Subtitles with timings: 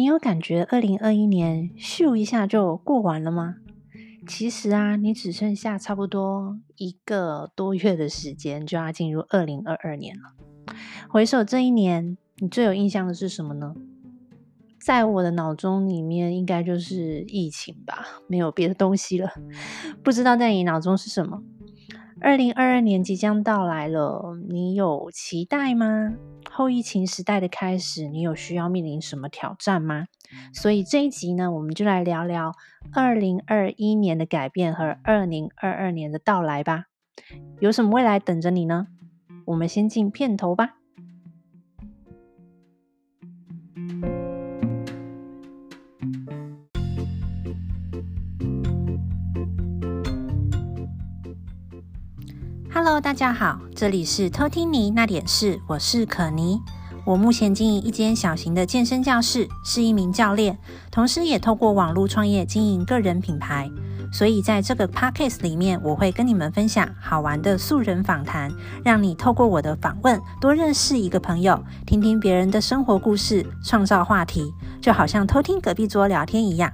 [0.00, 3.56] 你有感觉二零二一年咻一下就过完了吗？
[4.26, 10.74] 其实啊，你只剩下差不多一个多月的时间就要进入二零二二年了。
[11.10, 13.74] 回首这一年，你最有印象的是什么呢？
[14.80, 19.28] 在我的脑中里面，应该就是疫情吧，没有别的东西了。
[20.02, 21.42] 不知道在你脑中是什么？
[22.22, 26.14] 二零二二年即将到来了，你有期待吗？
[26.52, 30.06] 后疫情时代的开始，你有需要面临什么挑战吗？
[30.52, 32.52] 所以这一集呢，我们就来聊聊
[32.92, 36.86] 二零二一年的改变和二零二二年的到来吧。
[37.60, 38.88] 有什么未来等着你呢？
[39.46, 40.76] 我们先进片头吧。
[52.82, 56.58] Hello，大家好，这里是偷听妮那点事，我是可妮。
[57.04, 60.56] 我目前经营一间小型的健身教室，是一名教练，
[60.90, 63.70] 同时也透过网络创业经营个人品牌。
[64.10, 68.50] 所以在这个 podcast 里面，我会跟你们分享好玩的素人访谈，
[68.82, 76.72] 让你透过我的访问多认识一个朋友，听听别人的生活故事，创造话题，就好像偷听隔壁桌聊天一样。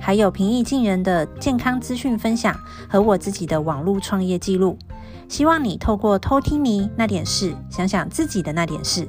[0.00, 2.56] 还有平易近人的健康资讯分享
[2.88, 4.78] 和我自己的网络创业记录。
[5.28, 9.08] 希望你透过偷听你那点事，想想自己的那点事。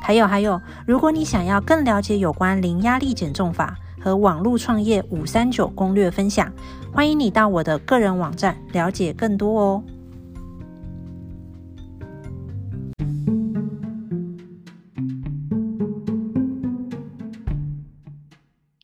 [0.00, 6.52] 还有还有，如果你想要更了解有关零压力减重法和网络创业五三九攻略分享，
[6.92, 9.82] 欢迎你到我的个人网站了解更多哦。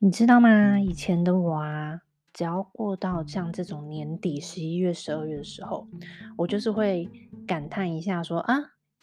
[0.01, 0.81] 你知道吗？
[0.81, 2.01] 以前的我啊。
[2.33, 5.87] 只要过到像这种年底十一月、十二月的时候，
[6.37, 7.09] 我就是会
[7.47, 8.59] 感叹一下说，啊，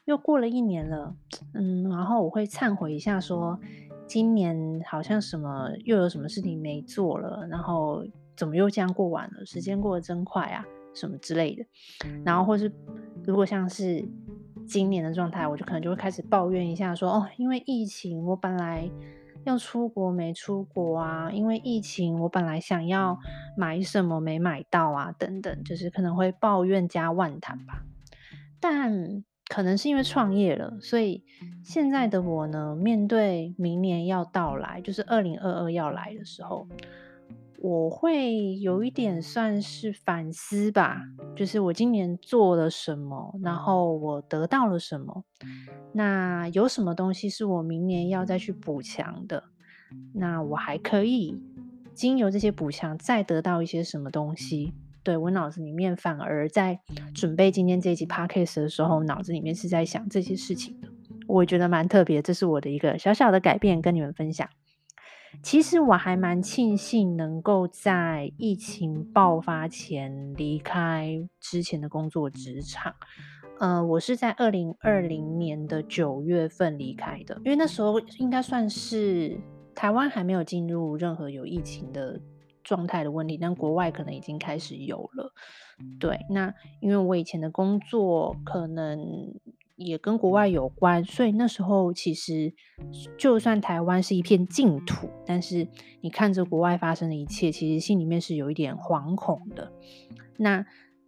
[0.06, 1.16] 又过了一年了，
[1.54, 3.60] 嗯，然后我会忏悔一下说，
[4.08, 8.04] 今年好像什么又有什么事情没做了，然后
[8.36, 9.46] 怎么又这样过完了？
[9.46, 10.66] 时间过得真快啊，
[10.96, 11.64] 什么之类的。
[12.26, 12.72] 然后或是
[13.24, 14.04] 如果像是
[14.66, 18.90] 今年的状态，我就可能就会开始抱怨一下，说哦，因为疫情，我本来。
[19.50, 21.32] 要出国没出国啊？
[21.32, 23.18] 因为疫情，我本来想要
[23.58, 27.84] 买什么没买到啊，等等，就是可能会抱怨加万谈吧。
[28.60, 31.24] 但可能是因为创业了，所以
[31.64, 36.68] 现在的我呢，面对明年要到来，就是二零二二要来的时候。
[37.62, 41.04] 我会有一点算是反思吧，
[41.36, 45.26] 就是我今年做了什么，然后我得到了什么，
[45.94, 49.44] 那有什么东西是我明年要再去补强的？
[50.14, 51.36] 那我还可以
[51.94, 54.74] 经由这些补强再得到一些什么东西？
[55.04, 56.80] 对，我脑子里面反而在
[57.14, 60.88] 准备今天这一集 podcast 的时候，脑子里面是在想这些事情的，
[61.28, 64.48] 我觉得蛮特别，这是我的一个小小的改变，跟你们分享。
[65.42, 72.94] 其实我还蛮庆幸能够在疫情爆发前离开之前的工作职场。
[73.60, 79.40] 呃，我是在二零二零年的九月份离开的，因为那时候应该算是
[79.76, 82.20] 台湾还没有进入任何有疫情的
[82.64, 85.34] 状态的问题，但国外可能已经开始有了。
[86.00, 89.00] 对，那因为我以前的工作可能。
[89.80, 92.54] 也跟国外有关，所以那时候其实
[93.18, 95.68] 就算台湾是一片净土，但是
[96.02, 99.72] 你看着国外发生的一切，其实心里面是有一点惶恐的。
[100.38, 100.66] 那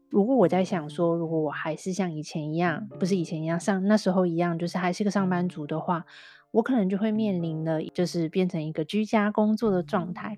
[0.09, 6.05] 如果我在想说，如果我还是像以前一样，不是以前一样，像那时候一样，就是还是个上班族的话，
[6.51, 10.37] 我可能就会面临的就是变成一个居家工作的状态。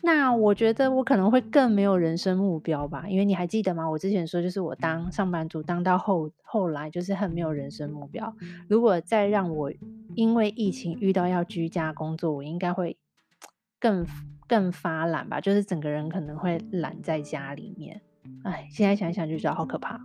[0.00, 3.88] 那我觉得我可能会更没有人生目标吧，因为你还记得吗？
[3.88, 8.34] 我之前说就是我当上班族当到后后来就是很没有人生目标。
[8.68, 9.72] 如果再让我
[10.14, 12.96] 因为疫情遇到要居家工作，我应该会
[13.80, 14.06] 更
[14.46, 18.00] 更发懒吧，就是整个人可能会懒在家里面。
[18.44, 20.00] 哎，现在想想就觉得好可怕。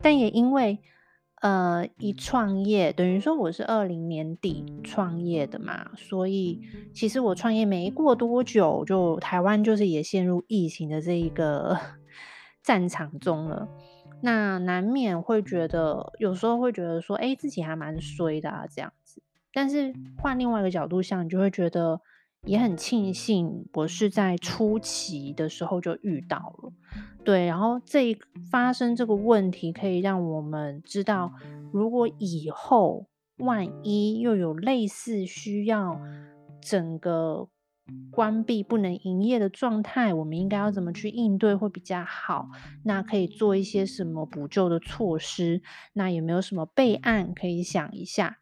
[0.00, 0.78] 但也因为。
[1.44, 6.62] 呃，一创业等于说我是二零年底创业的嘛，所以
[6.94, 11.78] 其实我创业没过多久，就台湾就是也陷入疫情的这一个
[12.64, 13.68] 战场中了。
[14.22, 19.20] 那难免会觉得，有时候会觉得说，哎，自己还蛮衰的啊，这样子。
[19.52, 22.00] 但是换另外一个角度想，你就会觉得。
[22.46, 26.72] 也很庆幸我是在初期的时候就遇到了，
[27.24, 28.16] 对，然后这
[28.50, 31.32] 发生这个问题，可以让我们知道，
[31.72, 33.06] 如果以后
[33.38, 35.98] 万一又有类似需要
[36.60, 37.48] 整个
[38.10, 42.48] 关闭不能营业的状态，我们应该要怎么去应对会比较好？
[42.84, 45.62] 那可以做一些什么补救的措施？
[45.94, 48.36] 那有没有什么备案可以想一下？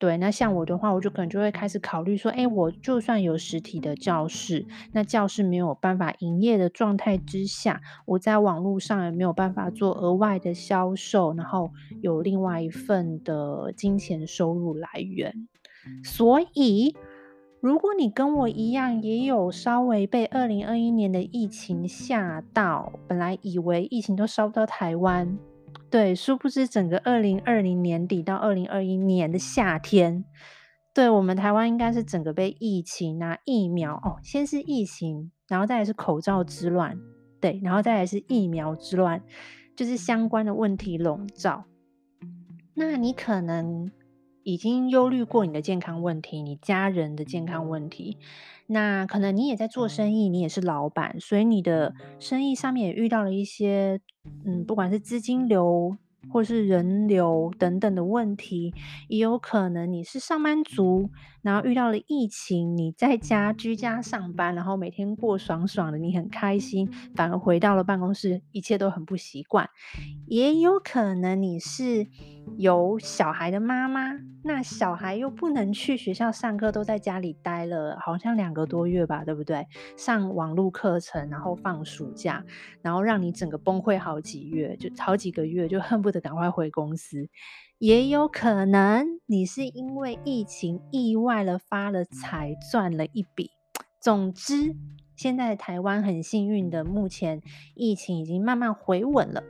[0.00, 11.70] 对，那像我的话，我就可能就会开始考虑说，哎，我就算有实体的教室，那教室没有办法营业的状态之下，我在网络上也没有办法做额外的销售，然后
[12.00, 15.46] 有另外一份的金钱收入来源。
[16.02, 16.96] 所以，
[17.60, 25.38] 如果你跟我一样，也有稍微被二零二一年的疫情吓到，本来以为疫情都烧不到台湾。
[25.90, 30.24] 对，殊不知整个二零二零年底到二零二一年的夏天，
[30.94, 36.96] 对，我们台湾应该是整个被疫情啊、疫苗哦，先是疫情，然后再来是口罩之乱，
[37.40, 39.20] 对，然后再来是疫苗之乱，
[39.76, 41.64] 就是相关的问题笼罩。
[42.74, 43.90] 那你可能
[44.42, 48.18] 已经忧虑过你的健康问题，你家人的健康问题。
[48.66, 54.00] 那可能你也在做生意，你也是老板，所以你的生意上面也遇到了一些，
[54.44, 55.96] 嗯，不管是资金流
[56.32, 58.72] 或是人流等等的问题，
[59.08, 61.10] 也有可能你是上班族，
[61.42, 69.68] 然后遇到了疫情，你在家居家上班，然后每天过爽爽的，你很开心，反而回到了办公室，一切都很不习惯，
[70.26, 72.06] 也有可能你是。
[72.58, 79.64] 有小孩的妈妈，那小孩又不能去学校上课，都在家里待了，好像两个多月吧，对不对？
[79.96, 82.44] 上网络课程，然后放暑假，
[82.82, 87.28] 然后让你整个崩溃好几月，就好几个月，就恨不得赶快回公司。
[87.80, 93.50] 也有可能你是因为疫情意外了发了财，赚了一笔。
[93.98, 94.76] 总之。
[95.16, 97.42] 现在台湾很幸运的，目前
[97.74, 99.42] 疫情已经慢慢回稳了。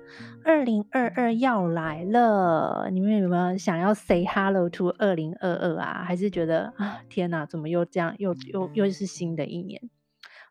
[0.44, 6.04] 二零二二要来了，你们有没有想要 say hello to 二零二二啊？
[6.04, 9.80] 还是觉得啊，天哪，怎么又这样，又又又是新的一年？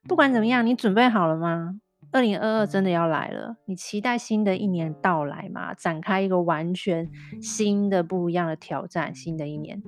[0.07, 1.79] 不管怎么样，你准备好了吗？
[2.11, 5.75] 二零二二真的要来了，你期待新的一年到来吗？
[5.75, 7.07] 展开一个完全
[7.41, 9.81] 新的、不一样的挑战，新的一年。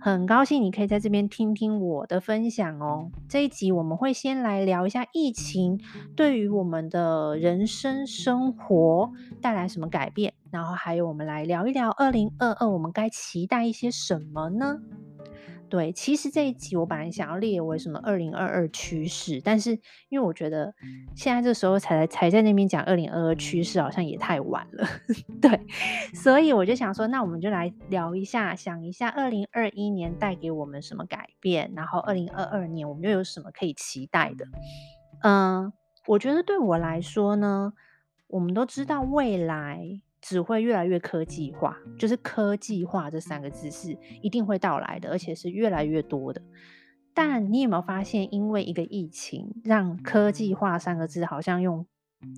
[0.00, 3.10] 很高兴你可以在这边听听我的分享哦。
[3.28, 5.80] 这一集我们会先来聊一下疫情
[6.14, 9.10] 对于我们的人生生活
[9.40, 14.80] 带来什么改变，然后还有我们来聊一聊二零二二我们该期待一些什么呢？
[15.68, 19.72] 对，其实这一集我本来想要列为什么二零二二趋势，但是
[20.08, 20.72] 因为我觉得
[21.14, 24.88] 现在这时候才才在那边讲二零二二趋势，好像也太晚了。
[25.42, 25.60] 对，
[26.14, 34.46] 所以我就想说，那我们就来聊一下，想一下二零二一年带给我们什么改变，然后二零二二年我们又有什么可以期待的？
[35.22, 35.72] 嗯，
[36.06, 37.72] 我觉得对我来说呢，
[38.28, 40.00] 我们都知道未来。
[40.20, 46.42] 只会越来越科技化，就是科技化这三个字是一定会到来的，而且是越来越多的。
[47.14, 51.86] 但你有没有发现，因为一个疫情，让科技化三个字好像用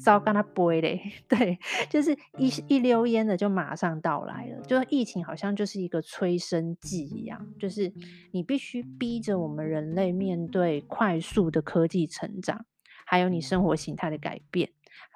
[0.01, 1.01] 糟糕的不会嘞？
[1.27, 1.59] 对，
[1.89, 4.61] 就是一一溜烟的就马上到来了。
[4.63, 7.93] 就是疫情好像就是一个催生剂一样，就是
[8.33, 12.65] 你必须逼着我们人类面对快速的科技成长，
[13.05, 14.71] 还有你生活形态的改变，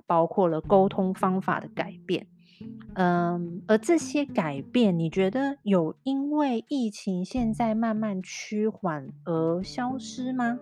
[0.07, 2.27] 包括了沟通方法的改变。
[2.95, 10.59] 嗯，而这些改变，你觉得有因为疫情现在慢慢趋缓而消失吗？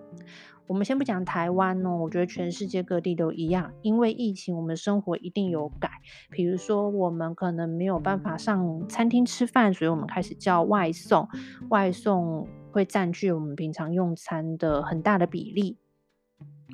[0.68, 5.90] 我们先不讲台湾哦，我觉得全世界各地都一样，因为疫情，我们生活一定有改。
[6.30, 11.28] 比如说，我们可能没有办法上餐厅吃饭，所以我们开始叫外送，
[11.70, 15.76] 外送会占据我们平常用餐的很大的比例。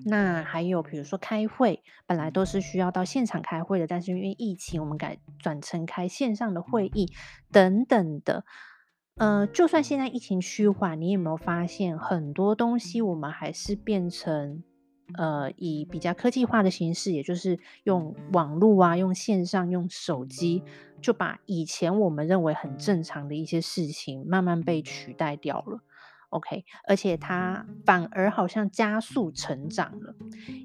[0.05, 7.11] 那还有，比如说开会，本来都是需要到现场开会的，但是因为疫情，我们改转成开线上的会议
[7.51, 8.45] 等等的。
[9.17, 14.63] 呃，就算现在疫情趋缓，你有没有发现很多东西我们还是变成
[15.15, 20.63] 呃以比较科技化的形式，也就是用网络啊，用线上，用手机，
[21.01, 25.81] 就把以前我们认为很正常的一些事情慢慢被取代掉了。
[26.31, 30.15] OK，而且它反而好像加速成长了。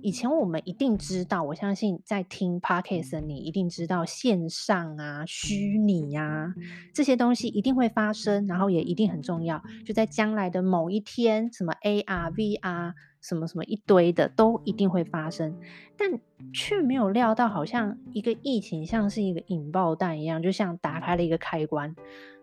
[0.01, 6.53] 以前我们一定知道，我相信在听 Podcast 的你一定知道，线上啊、虚拟啊
[6.93, 9.61] 这些东西一定会发生，然后也一定很重要。
[9.85, 15.55] 就在将来的某一天，什么 AR、VR，什么什么一堆的都一定会发生，
[15.97, 16.19] 但
[16.51, 21.95] 却没有料到，好像一个疫情像是一个引爆弹一样，就像打开了一个开关。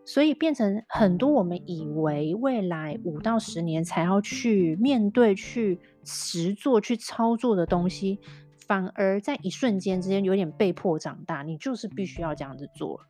[0.09, 8.19] 所以变成很多我们以为未来五到十年才要去面对、去实做、去操作的东西，
[8.67, 11.43] 反而在一瞬间之间有点被迫长大。
[11.43, 13.00] 你就是必须要这样子做。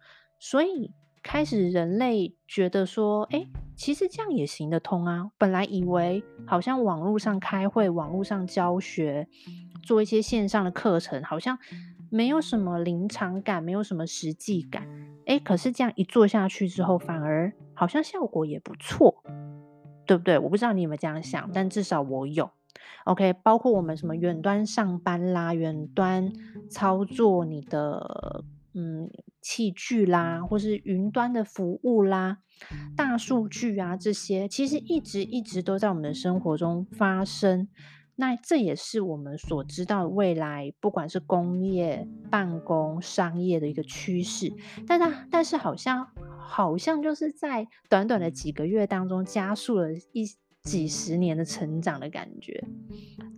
[0.41, 5.31] 所以开始人类觉得说，诶，其实这样也行得通啊。
[5.39, 9.29] 本来以为好像网络上开会、网络上教学、
[9.85, 11.57] 做一些线上的课程，好像。
[12.11, 14.89] 没有什么临场感，没有什么实际感，
[15.29, 19.23] 诶，可是这样一做下去之后，反而好像效果也不错，
[20.07, 20.39] 对不对？
[20.39, 22.51] 我不知道你有没有这样想，但至少我有。
[23.05, 26.33] OK，包括我们什么远端上班啦，远端
[26.71, 28.45] 操作你的
[28.75, 29.11] 嗯
[29.43, 32.39] 器具啦，或是云端的服务啦，
[32.97, 37.69] 大数据啊这些，其实一直一直都在我们的生活中发生。
[38.21, 44.53] 那这也是我们所知道未来，不管是工业、办公、商业的一个趋势。
[44.89, 46.05] 但是，但是好像
[46.37, 50.27] 好像就是在短短的几个月当中，加速了一
[50.65, 52.65] 几十年的成长的感觉。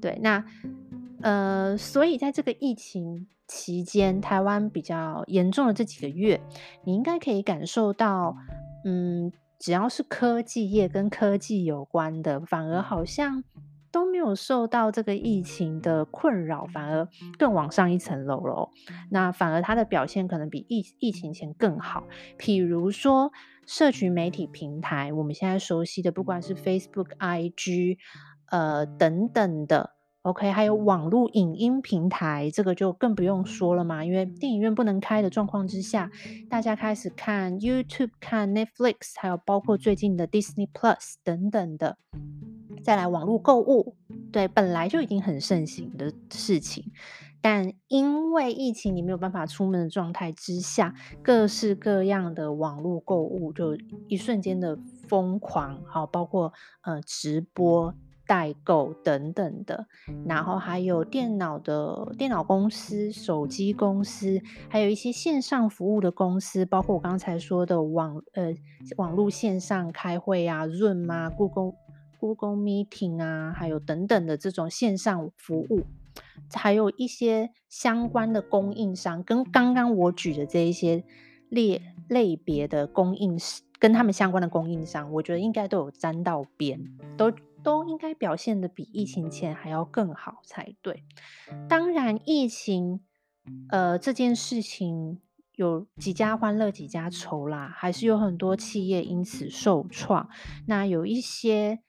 [0.00, 0.42] 对，那
[1.20, 6.40] 呃，所以在这个疫情期间，台湾比较严重的这几个月，
[6.84, 8.34] 你应该可以感受到，
[8.87, 13.44] 嗯，只要是科技业跟科技有关的，反而好像。
[13.92, 18.70] 都没有受到这个疫情的困扰，反而更往上一层楼了。
[19.11, 22.04] 那反而它的表现可能比疫疫情前更好。
[22.38, 23.32] 譬如说，
[23.66, 27.99] 社群媒体平台，我们现在熟悉的，不管是 Facebook、IG，
[28.47, 29.90] 呃等等的
[30.23, 34.04] ，OK，还有网络影音平台，这个就更不用说了嘛。
[34.04, 36.11] 因为电影院不能开的状况之下，
[36.49, 41.97] 大家开始看 YouTube、看 Netflix，还有包括最近的 Disney Plus 等等的。
[42.82, 43.96] 再来网络购物，
[44.32, 46.90] 对，本来就已经很盛行的事情，
[47.40, 53.76] 但因为疫情你没有办法出门的状态之下，各式各样的网络购物就
[54.08, 57.94] 一瞬间的疯狂，好，包括呃直播、
[58.26, 59.87] 代购等等的，
[60.26, 68.54] 然后还有电脑的电脑公司、手机公司，还有一些线上服务的公司，包括我刚才说的网呃
[68.96, 71.75] 网络线上开会啊，Zoom 啊，Google。
[72.20, 75.86] Google Meeting 啊，还有等等的这种线上服务，
[76.52, 81.02] 还有一些相关的供应商，跟刚刚我举的这一些
[81.48, 86.78] 列类别的供应商，跟他们相关的供应商，我觉得应该都有沾到边，
[87.16, 91.02] 都都应该表现的比疫情前还要更好才对。
[91.70, 93.00] 当然，疫情
[93.70, 95.20] 呃这件事情
[95.56, 100.28] 有几家欢乐几家愁啦，还是有很多企业因此受创。
[100.66, 101.80] 那有一些。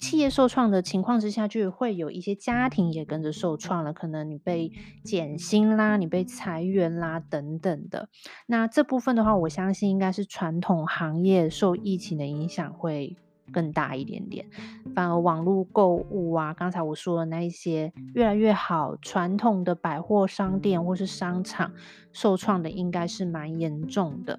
[0.00, 3.92] 企业受创的情况之下，就会有一些家庭也跟着受创了。
[3.92, 4.72] 可能你被
[5.04, 8.08] 减薪啦，你被裁员啦，等等的。
[8.46, 13.16] 那这部分的话，我相信应该是传统行业受疫情的影响会
[13.52, 14.48] 更大一点点，
[14.94, 21.72] 反而网络购物啊，刚才我说的那一些越来越好，传统的百货商店或是商场
[22.12, 24.38] 受创的应该是蛮严重的。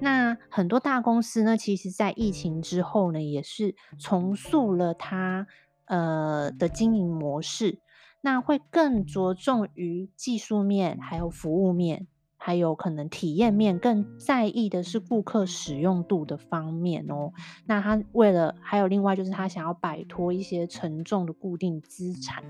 [0.00, 5.46] 那很多大公司呢，其实在疫情之后呢，也是重塑了它
[5.86, 7.80] 呃的经营模式，
[8.20, 12.06] 那会更着重于技术面还有服务面。
[12.42, 17.30] 还有可能体验面更在意的是顾客使用度的方面哦。
[17.66, 22.42] 那他为了还有另外就是他想要摆脱一些沉重的固定资产，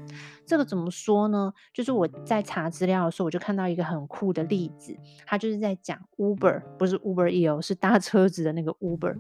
[0.47, 1.53] 这个怎么说呢？
[1.75, 9.17] 就是我在查资料的时候，我就看到一个很酷的例子，他就是在讲 Uber，不是 Uber Eats，是搭车子的那个 Uber。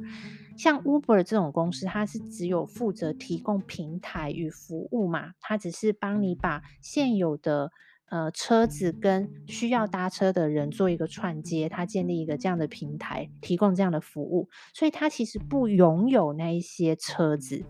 [0.56, 7.72] 像 Uber 这种公司，它是只有负责提供平台与服务嘛，它只是帮你把现有的。
[8.10, 17.64] 呃，车子跟需要搭车的人做一个串接，他建立一个这样的平台，提供这样的服务，所以他其实不拥有那一些车子，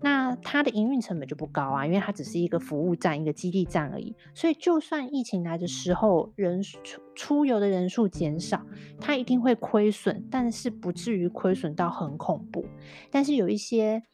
[0.00, 4.14] 那他的营运成本就不高啊，因为它只是一个服务站，一个基地站而已。
[4.34, 6.78] 所以就算疫情来的时候，人出
[7.16, 8.64] 出游的人数减少，
[9.00, 12.64] 他一定会亏损，但是不至于亏损到很恐怖。
[13.10, 14.04] 但是有一些。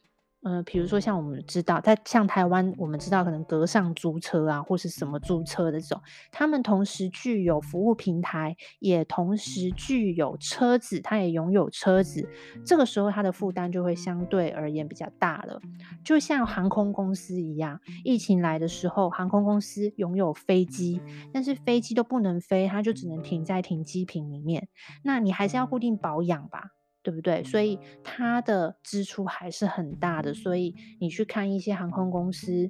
[0.43, 12.27] 嗯、呃，比如说像我们知道，在像台湾，我们知道可能隔上租车啊，或是什么租车的这种，他们同时具有服务平台，也同时具有车子，他也拥有车子，
[12.65, 15.61] 这个时候他的负担就会相对而言比较大了。
[16.03, 24.67] 就像航空公司一样，疫情来的时候，航空公司拥有飞机，但是飞机都不能飞，它就只能停在停机坪里面，
[25.03, 26.71] 那你还是要固定保养吧。
[27.03, 27.43] 对不对？
[27.43, 32.69] 所以它的支出还是很大的，所以你去看一些航空公司，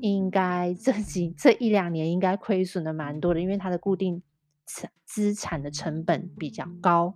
[0.00, 4.22] 应该这几这一两年应该亏损的蛮多的，因为它的固定
[5.04, 7.14] 资产的成本比较高。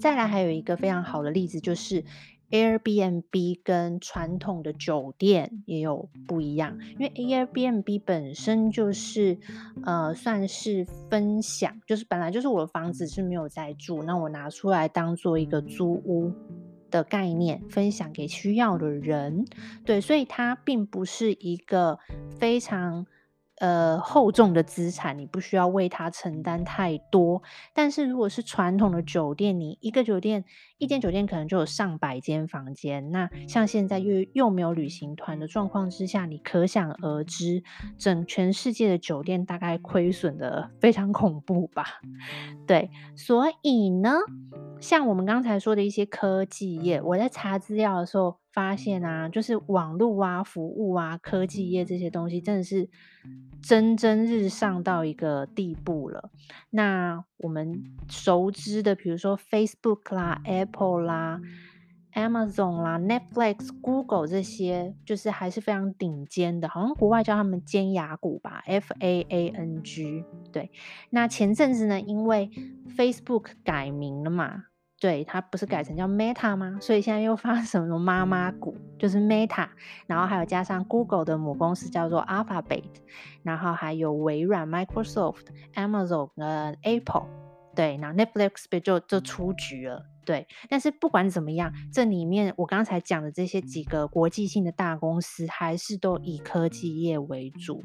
[0.00, 2.04] 再来还有一个非常好的例子就是。
[2.50, 9.38] Airbnb 跟传统的酒店也有不一样，因为 Airbnb 本身就是
[9.84, 16.32] 呃算是分享，就是本来就是我的房子是没有在住，那我拿出来当做一个租屋
[16.90, 19.44] 的概念，分享给需要的人。
[19.84, 21.98] 对，所以它并不是一个
[22.38, 23.06] 非常
[23.60, 27.42] 呃厚重的资产，你不需要为它承担太多。
[27.74, 30.44] 但是如果是传统的酒店，你一个酒店
[30.78, 37.62] 一间酒店可能就有上百间房间，那像现在又又没有旅行团的状况之下，你可想而知，
[37.98, 41.84] 整全世界的酒店大概亏损的非常恐怖吧？
[42.66, 44.14] 对，所以呢，
[44.80, 48.38] 像我们刚才说的一些科技业，我在查资料的时候。
[48.52, 52.88] 发现啊，就是网络啊、服务啊、科技业这些东西，真的是
[53.62, 56.30] 蒸蒸日上到一个地步了。
[56.70, 61.40] 那我们熟知的，比如说 Facebook 啦、Apple 啦、
[62.14, 70.24] Amazon 啦、Netflix、Google 这些，就是还是非常顶尖的，好像国外叫他们尖牙股吧，F A A N G。
[70.50, 70.70] 对，
[71.10, 72.50] 那前阵子呢，因为
[72.96, 74.64] Facebook 改名了嘛。
[75.00, 76.76] 对，它不是改成叫 Meta 吗？
[76.80, 79.68] 所以现在又发什么妈妈股，就是 Meta，
[80.06, 82.82] 然后还有加上 Google 的母公司叫做 Alphabet，
[83.44, 87.26] 然后还有微软、Microsoft、Amazon 跟 Apple，
[87.76, 90.04] 对，然后 Netflix 就就出局了。
[90.28, 97.82] 对，但是不管怎么样，这里面我刚才讲的这些几个国际性的大公司，还是都以科技业为主。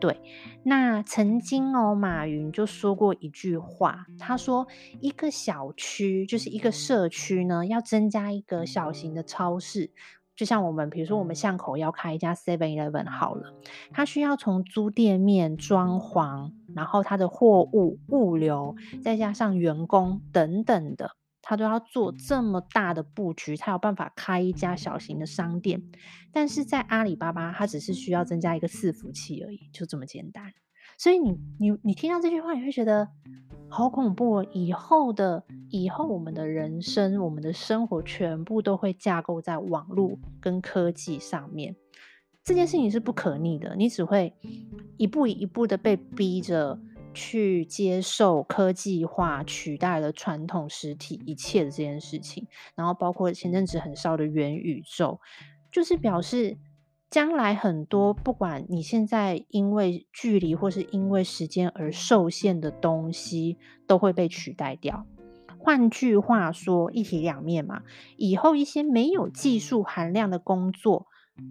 [0.00, 0.20] 对，
[0.64, 4.66] 那曾经哦，马云就说过一句话，他说
[5.00, 9.92] 一个小区就是一个社区呢，要增加一个小型的超市，
[10.34, 13.54] 就像我们比如说我们巷口要开一家 Seven Eleven 好了，
[13.92, 21.12] 它需要从租店面、装潢，然后它的货物物流，再加上员工等等的。
[21.48, 25.82] 他都要做这么大的布局，才有办法开一家小型的商店。
[26.30, 30.52] 但是在阿里巴巴，它只是需要增加一个伺服器而已，就这么简单。
[30.98, 33.08] 所以你你你听到这句话，你会觉得
[33.66, 34.46] 好恐怖哦。
[34.52, 41.74] 以后的以后，我们的人生，我们的生活，全部都会架构在网络跟科技上面。
[42.44, 44.34] 这件事情是不可逆的，你只会
[44.98, 46.78] 一步一步的被逼着。
[47.14, 55.20] 去接受科技化取代了传统实体一切的这件事情，然后包括前阵子很烧的元宇宙，
[55.72, 56.56] 就是表示
[57.10, 65.06] 将来很多不管你现在因为距离或是因为时间而受限的东西，都会被取代掉。
[65.58, 67.82] 换句话说，一体两面嘛，
[68.16, 71.06] 以后一些没有技术含量的工作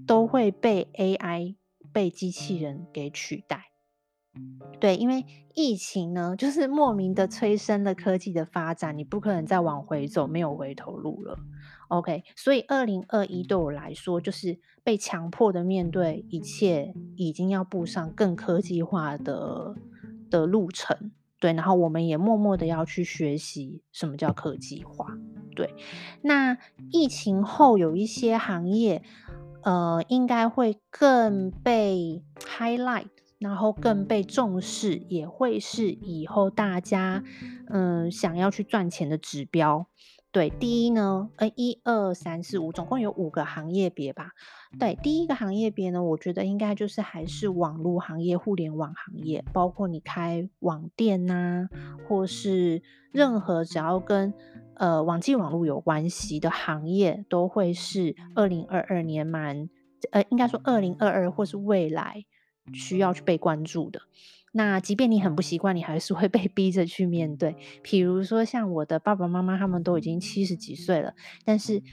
[0.05, 1.55] 都会被 AI、
[1.91, 3.65] 被机器人给取代。
[4.79, 11.39] 对，因为疫情呢，就是莫名的催生了科技的发展，你不可能再往回走，没有回头路了。
[11.87, 19.75] OK，所以二零二一对我来说，就是被强迫的面对一切，已经要步上更科技化的
[20.29, 21.11] 的路程。
[21.39, 25.17] 对，然后我们也默默的要去学习什么叫科技化。
[25.55, 25.73] 对，
[26.21, 26.57] 那
[26.91, 29.01] 疫情后有一些行业，
[29.63, 33.07] 呃，应该会更被 highlight。
[33.39, 37.23] 然后更被重视，也会是以后大家
[37.69, 39.87] 嗯想要去赚钱的指标。
[40.29, 44.31] 对，第一呢，呃，一二三四五，总共有五个行业别吧。
[44.77, 51.69] 对，第一个行业别呢，我觉得应该就是还是网络行业、互联网行业，包括你开网店呐、
[52.07, 54.33] 或是任何只要跟
[54.75, 59.69] 呃网际网络有关系的行业，都会是二零二二年蛮
[60.11, 62.25] 呃，应该说二零二二或是未来。
[62.73, 64.01] 需要去被关注的，
[64.53, 67.55] 那即便你很不习惯，你还是会被 逼着去面对。
[67.83, 71.13] 比如说，像我的爸爸妈妈，他们都已经七十几岁了，
[71.45, 71.83] 但是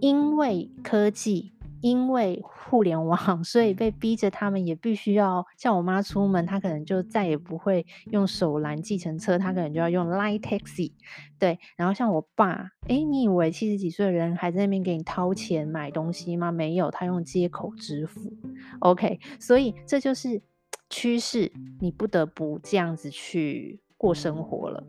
[0.00, 1.53] 因为科技。
[1.84, 10.92] 因为互联网， 所以被逼着他们也必须要像我妈出门，她可能就再也不会用手拦计程车，她可能就要用 Line Taxi。
[11.38, 16.50] 对，然后像我爸，诶，你以为七十几岁的人还在那边给你掏钱买东西吗？
[16.50, 18.32] 没有，他用接口支付。
[18.78, 20.40] OK，所以这就是
[20.88, 24.82] 趋势，你不得不这样子去过生活了。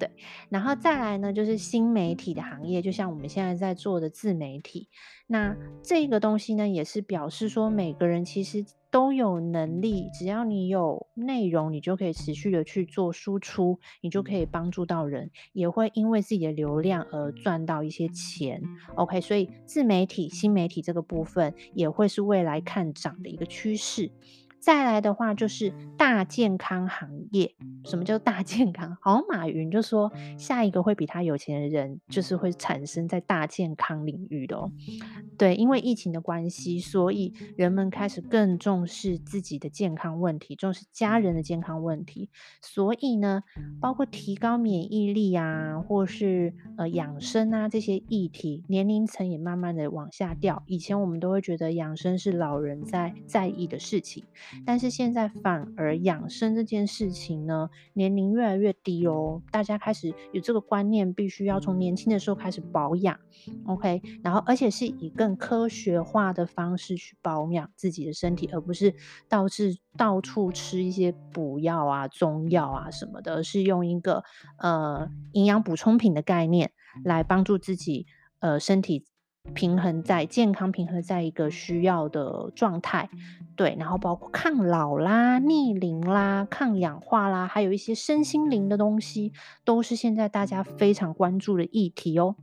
[0.00, 0.10] 对，
[0.48, 4.88] 然后再来呢，就是新媒体的行业，就像我们现在在做的自媒体。
[5.26, 18.60] 那这个东西呢，也是表示说，每个人其实都有能力，只要你有内容，你就可以持续的去做输出，你就可以帮助到人，也会因为自己的流量而赚到一些钱。
[18.96, 24.10] OK，所以自媒体、新媒体这个部分也会是未来看涨的一个趋势。
[24.60, 28.96] 再来的话就是大健康行业，什么叫大健康？
[29.00, 34.70] 好马云就说，下一个会比他有钱的人，就是会产生在大健康领域的哦。
[35.38, 42.28] 对，因为疫情的关系，所以人们开始更重视自己的健康问题，重视家人的健康问题。
[42.60, 43.42] 所以呢，
[43.80, 50.62] 包括提高免疫力啊，或是呃养生啊这些议题，年龄层也慢慢的往下掉。
[50.66, 54.24] 以前我们都会觉得养生是老人在在意的事情。
[54.64, 63.18] 但是现在反而养生这件事情呢，年龄越来越低哦，大家开始有这个观念，必须要从年轻的时候开始保养
[63.66, 68.94] ，OK，然后而且是以更科学化的方式去保养自己的身体，而不是
[69.28, 74.24] 导致到处吃一些补药啊、中药啊什么的，而是用一个
[74.58, 76.72] 呃营养补充品的概念
[77.04, 78.06] 来帮助自己
[78.40, 79.06] 呃身体。
[79.54, 83.08] 平衡在健康，平衡在一个需要的状态，
[83.56, 89.32] 对，然后包括抗老啦、逆龄啦、抗氧化啦，还有一些身心灵的东西，
[89.64, 92.36] 都是现在大家非常关注的议题哦。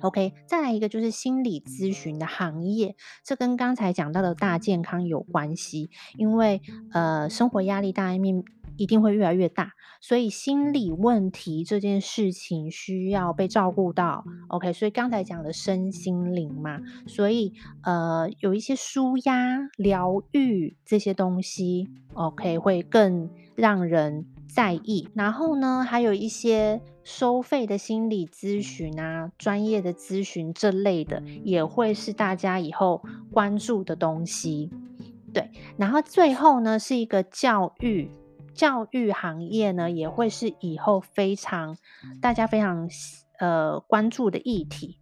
[0.00, 6.60] OK，再来一个就是心理咨询的行业，这跟刚才讲到的大健康有关系，因为
[6.92, 8.44] 呃，生活压力大面。
[8.76, 14.24] 一定会越来越大，所以心理问题这件事情需要被照顾到。
[14.48, 25.08] OK，所以刚才讲的身心灵嘛，所以呃有一些舒压、疗愈这些东西，OK 会更让人在意。
[25.14, 34.70] 然后呢，还有一些收费的心理咨询啊、专业的咨询这类的，也会是大家以后关注的东西。
[35.32, 38.10] 对，然后最后呢是一个教育。
[38.56, 41.76] 教育行业呢，也会是以后非常
[42.20, 42.88] 大家非常
[43.38, 44.98] 呃关注的议题。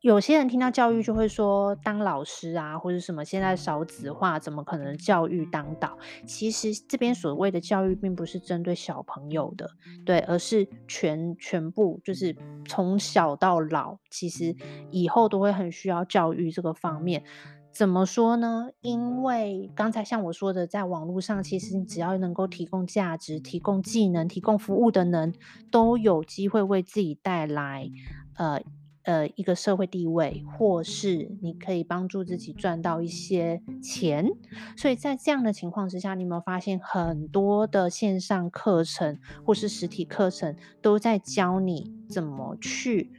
[0.00, 5.98] 有些人听到教育就会说，当老师啊，或者什么，现在少子化，怎么可能教育当道？
[6.26, 9.70] 其实这边所谓的教育，并不是针对小朋友的，
[10.04, 12.36] 对，而是全全部，就是
[12.68, 14.54] 从小到老，其实
[14.90, 17.24] 以后都会很需要教育这个方面。
[17.74, 18.70] 怎么说呢？
[18.82, 25.34] 因为刚才像我说的，在网络上，其实你只要能够提供价值、提供技能、提供服务的人，
[25.72, 27.90] 都有机会为自己带来
[28.36, 28.62] 呃
[29.02, 34.30] 呃一个社会地位，或是你可以帮助自己赚到一些钱。
[34.76, 43.10] 所以在这样的情况之下，你有没有发现很多的线上课程或是实体课程都在教你怎么去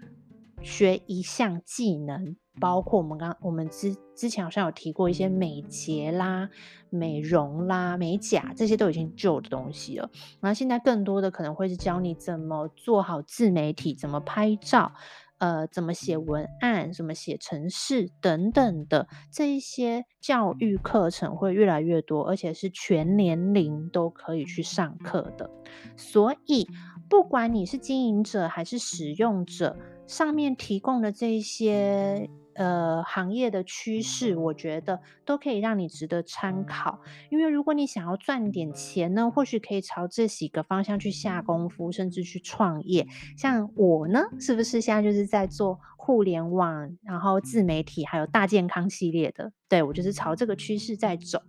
[0.66, 2.36] 学一项技能？
[2.60, 6.50] 包括我们刚我们之之前好像有提过一些美睫啦、
[6.90, 10.10] 美容啦、美甲这些都已经旧的东西了。
[10.40, 14.94] 然后现在更多的可能会是教你怎么做好自媒体、怎么拍照、
[15.38, 25.52] 呃，怎么写文案、怎么写程式等等的这一些教育课程会越来越多，而且是全年龄都可以去上课的。
[25.98, 26.66] 所以
[27.10, 29.76] 不管你是经营者还是使用者，
[30.08, 32.30] 上面提供的这些。
[32.58, 37.02] 呃，行业的趋势，我觉得都可以让你值得参考。
[37.30, 43.06] 因为如果你想要赚点钱呢，或许可以朝这几个方向去下功夫，甚至去创业。
[43.38, 49.52] 像我呢，是不是现在就是在做互联网，然后自媒体，还有大健康系列的？
[49.68, 51.42] 对，我就是朝这个趋势在走。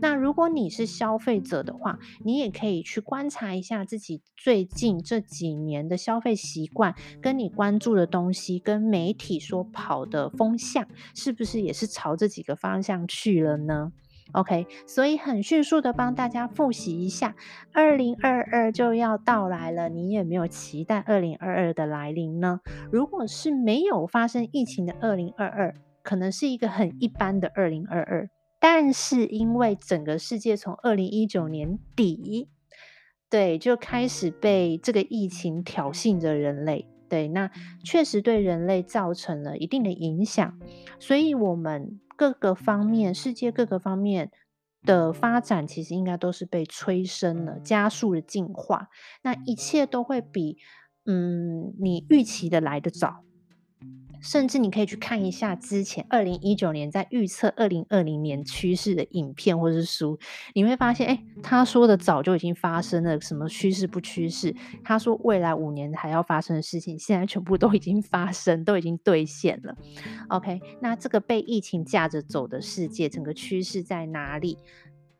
[0.00, 13.92] 那如果你是消费者的话，你也可以去观察一下自己最近这几年的消费习惯，跟你关注的东西，跟媒体所跑的风向，是不是也是朝这几个方向去了呢
[14.32, 17.34] ？OK，所以很迅速的帮大家复习一下，
[17.72, 22.60] 二零二二就要到来了，你有没有期待二零二二的来临呢？
[22.90, 28.28] 如果是没有发生疫情的二零二二，可能是一个很一般的二零二二。
[28.64, 32.48] 但是因为整个世界从二零一九年底，
[33.28, 37.50] 对，就开始被这个疫情挑衅着人类，对，那
[37.82, 40.56] 确实对人类造成了一定的影响，
[41.00, 44.30] 所以我们各个方面，世界各个方面
[44.84, 48.90] 的发展，其实应该都是被催生了，加速了进化，
[49.22, 50.56] 那一切都会比
[51.04, 53.24] 嗯你预期的来得早。
[54.22, 60.18] 甚至你可以去看一下之前二零一九年在预测二零二零年趋势的影片或者是书，
[60.54, 64.54] 你会发现，哎，他说的早就已经发生了，什么趋势不趋势？
[64.84, 69.74] 他说未来五年还要发生的事情，现在全部都已经发生，都已经兑现了。
[70.28, 74.56] OK，那这个被疫情架着走的世界，整个趋势在哪里？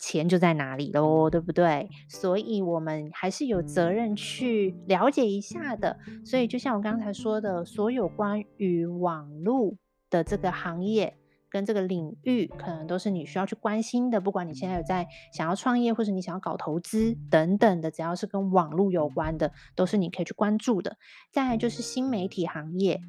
[0.02, 1.88] 钱就在哪里喽，对不对？
[2.08, 5.96] 所以我们还是有责任去了解一下的。
[6.24, 9.76] 所以就像我刚才说的，所有关于网络
[10.10, 11.16] 的这个行业
[11.48, 14.20] 跟这个领域，可能都是你需要去关心的。
[14.20, 20.96] 不管你现在有在想要创业，或者你想要搞投资等等的，只要是跟网络有关的，都是你可以去关注的。
[21.30, 23.00] 再来就是新媒体行业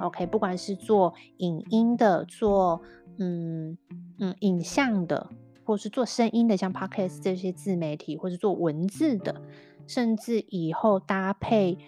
[0.00, 2.82] ，OK，不管是做影音的，做
[3.18, 3.78] 嗯
[4.18, 5.30] 嗯影像的。
[5.64, 9.42] 或是做声音的，像 Podcast 这些自媒体，或是做文字的，
[9.86, 11.78] 甚至以后搭配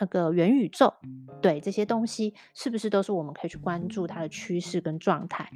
[0.00, 0.92] 那个元宇宙，
[1.40, 5.48] 对这些东西，是不是都是我们可以去关注它的趋势跟状态？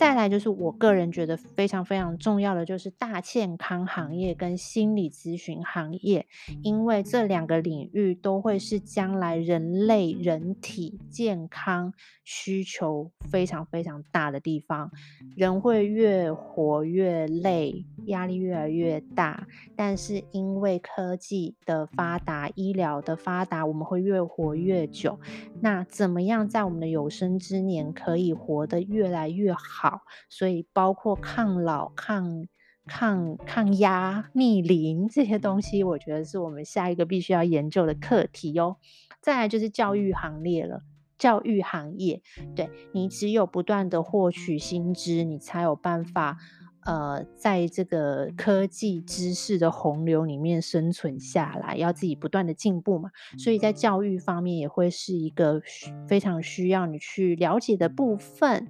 [0.00, 6.26] 再来就是我个人觉得非常非常重要的，就是大健康行业跟心理咨询行业，
[6.62, 11.92] 因为这两个领域都会是将来人类人体健康
[12.24, 14.90] 需求非常非常大的地方。
[15.36, 25.20] 人会越活越累，压力越来越大，但是因为科技的发达、医疗的发达，我们会越活越久。
[25.60, 29.89] 那怎么样在我们的有生之年可以活得越来越好？
[30.28, 32.46] 所以包括抗老、抗
[32.86, 38.76] 抗抗压、逆龄这些东西，我觉得是我们下一个必须要研究的课题哦。
[39.20, 40.82] 再来就是教育行列了，
[41.18, 42.22] 教育行业，
[42.56, 46.38] 对，你只有不断的获取新知，你才有办法。
[46.86, 55.60] 呃，在这个科技知识的洪流里面生存下来，要自己不断的进步嘛，所以在教育方面也会是一个
[56.08, 58.68] 非常需要你去了解的部分。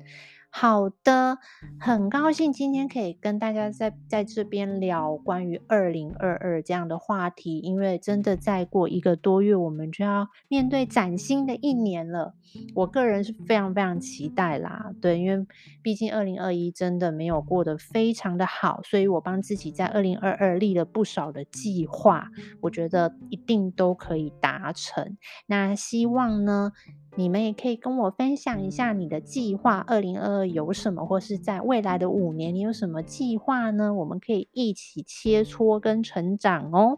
[0.53, 1.39] 好的，
[1.79, 12.35] 很高兴今天可以跟大家在在这边聊关于二零二二这样的话题，因为真的再过一个多月，我们就要面对崭新的一年了。
[12.75, 15.47] 我个人是非常非常期待啦，对，因为
[15.83, 22.29] 毕竟二零二一真的没有过得非常的好，所以我帮自己在二零二二立了不少的计划，
[22.61, 25.17] 我觉得一定都可以达成。
[25.47, 26.73] 那希望呢，
[27.17, 33.93] 你们也可以跟我分享一下你的计划，二零二二有什么，或是在未来的五年你有什么计划呢？
[33.93, 36.97] 我们可以一起切磋跟成长哦。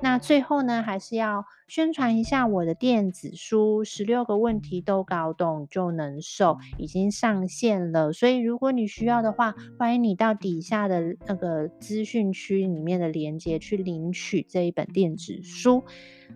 [0.00, 15.84] 那最后呢，还是要宣传一下我的电子书《十六个问题都搞懂就能瘦》已经上线了，所以如果你需要的话，欢迎你到底下的那个资讯区里面的链接去领取这一本电子书。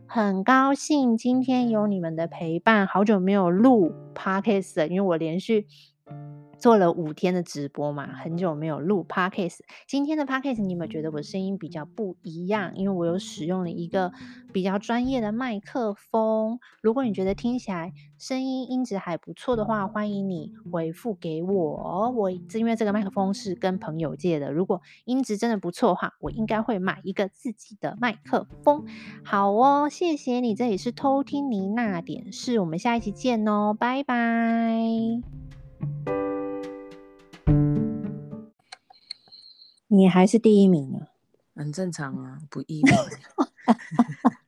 [0.07, 5.67] 很高兴今天有你们的陪伴，好久没有录 Podcast 了，因为我连续。
[6.59, 9.59] 做了五天的直播嘛，很久没有录 Podcast。
[9.87, 12.73] 今天的 Podcast 你有没有觉得我声音比较不一样？
[12.77, 14.13] 因为我有使用了一个
[14.53, 16.59] 比较专业的麦克风。
[16.81, 22.11] 如果你觉得听起来声音音质还不错的话，欢迎你回复给我。
[22.13, 28.87] 我因为这个麦克风是跟朋友借的，如果音质真的不错的话，我应该会买一个自己的麦克风。
[29.23, 35.44] 好哦，谢谢你，这里是偷听妮那点事，我们下一期见哦，拜拜。
[39.89, 41.07] 你还是第一名呢，
[41.55, 42.91] 很正常啊，不意外。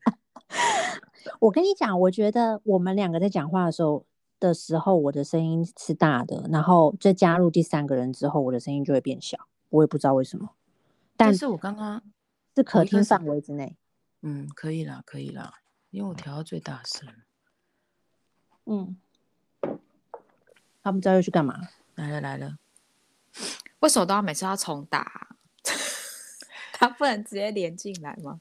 [1.38, 4.04] 我跟你讲，我觉得我们两个在讲话的时候
[4.40, 9.38] 的时候，我的声音是大的，然后再加入第三个人之后，我的声音就会变小。
[9.68, 10.50] 我也不知道为什么，
[11.16, 12.02] 但是我刚刚
[12.54, 13.76] 是可听范围之内。
[14.22, 15.54] 嗯，可以啦，可以啦，
[15.90, 17.08] 因为我调到最大声。
[18.64, 18.96] 嗯，
[20.86, 21.68] 他们知道要去干嘛？
[21.96, 22.58] 来了来了，
[23.80, 25.36] 为什么都要每次要重打？
[26.72, 28.40] 他不能直接连进来吗？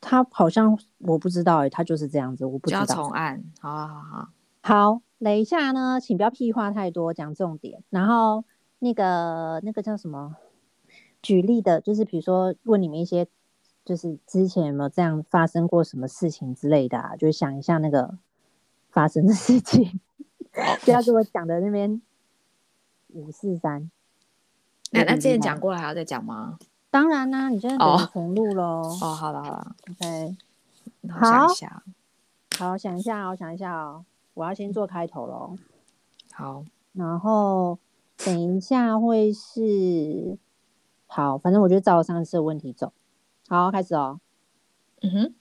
[0.00, 2.82] 他好像我不知道哎、欸，他就是这样子，我不知道。
[2.82, 4.28] 要重按，好好好好。
[4.60, 7.82] 好，等一下呢，请不要屁话太多，讲重点。
[7.90, 8.44] 然后
[8.78, 10.36] 那个那个叫什么？
[11.20, 13.26] 举例的，就是比如说问你们一些，
[13.84, 17.16] 就是之前有没有这样发生过什么事情之类的啊？
[17.16, 18.16] 就想一下那个
[18.88, 19.98] 发生的事情，
[20.84, 22.00] 不要跟我讲的那边
[23.08, 23.90] 五四三。
[24.90, 26.58] 那那之前讲过了，还要再讲吗？
[26.90, 28.82] 当然啦、啊，你现在等于重录喽。
[29.02, 30.36] 哦，好了好了，OK，
[31.10, 31.82] 好，想
[32.56, 35.56] 好，想一下，我想一下哦，我要先做开头喽。
[36.32, 37.78] 好，然后
[38.24, 40.38] 等一下会是，
[41.06, 42.92] 好，反正我就照上次的问题走。
[43.48, 44.20] 好，开始哦。
[45.02, 45.34] 嗯哼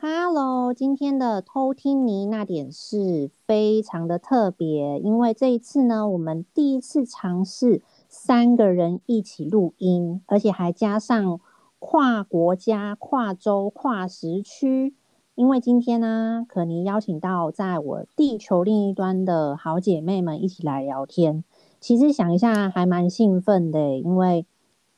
[0.00, 7.82] ，Hello，今天的偷听你那点事非常的特别，因为这一次呢，我们第一次尝试。
[8.12, 11.38] 三个人一起录音，而且还加上
[11.78, 14.96] 跨国家、跨州、跨时区。
[15.36, 21.44] 因为今天呢，可妮邀请到在我地球另一端的好姐妹们一起来聊天。
[21.78, 24.44] 其实想一下，还蛮兴奋的，因为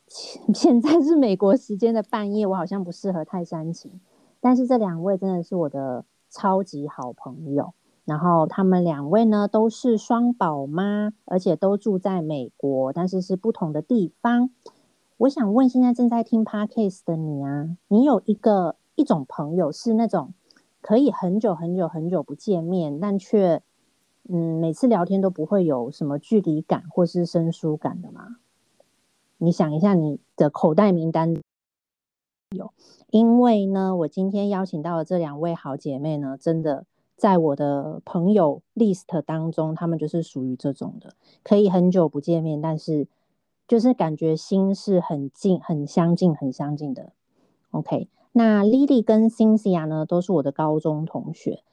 [0.55, 4.01] 现在是美国时间的半夜，我好像不适合太煽情。
[4.43, 7.73] 但是这两位真的是我的超级好朋友。
[8.03, 14.49] 然后他们两位呢，都是双宝妈，而且都住在美国，但是是不同的地方。
[15.15, 20.33] 我想问，现在正在听 Podcast 的你啊，你有一个一种朋友是那种
[20.81, 23.61] 可以很久很久很久不见面，但却
[24.27, 28.35] 嗯每次聊天都不会有什么距离感或是生疏感的吗？
[29.37, 31.33] 你想一下你的口袋名单
[32.53, 32.71] 有，
[33.09, 36.85] 因为呢，我今天邀请到的这两位好姐妹呢，真的。
[37.15, 41.13] 在我的朋友 list 当中，他们就是属于这种的，
[41.43, 43.07] 可以很久不见面，但是
[43.65, 47.13] 就是感觉心是很近、很相近、很相近的。
[47.71, 51.63] OK，那 Lily 跟 Cynthia 呢，都是我的高中同学。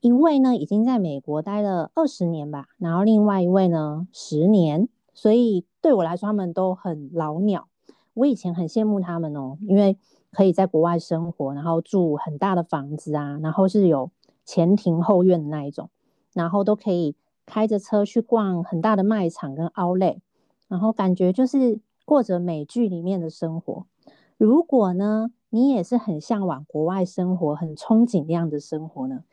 [0.00, 7.68] 一位呢已经在美国待了二十年吧，然后另外一位呢十年，所以对我来说他们都很老鸟。
[8.14, 9.98] 我以前很羡慕他们哦，因为
[10.36, 14.10] 可以在国外生活，然后住很大的房子啊，然后是有
[14.44, 15.88] 前庭后院的那一种，
[16.34, 17.14] 然后都可以
[17.46, 20.20] 开着车去逛很大的卖场跟奥莱
[20.68, 23.86] 然后感觉就是过着美剧里面的生活。
[24.36, 29.24] 如果呢你也是很向往国外生活，很憧憬那样的生活呢？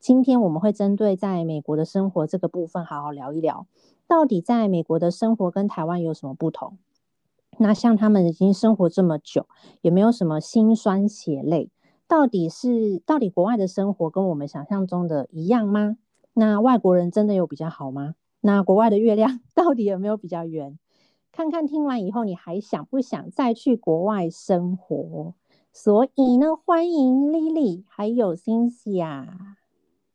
[0.00, 3.68] 今天我们会针对在美国的生活这个部分好好聊一聊，
[4.08, 6.76] 到底在美国的生活跟台湾有什么不同？
[7.58, 9.46] 那像他们已经生活这么久，
[9.82, 11.70] 有没有什么辛酸血泪？
[12.06, 15.96] 到底是到底国外的生活跟我们想象中的一样吗？
[16.34, 18.14] 那外国人真的有比较好吗？
[18.40, 20.78] 那国外的月亮 到底有没有比较圆？
[21.32, 25.34] 看看听完以后，你还想不想再去国外生活？
[25.72, 29.26] 所以呢，欢迎 Lily 还有 Cynthia。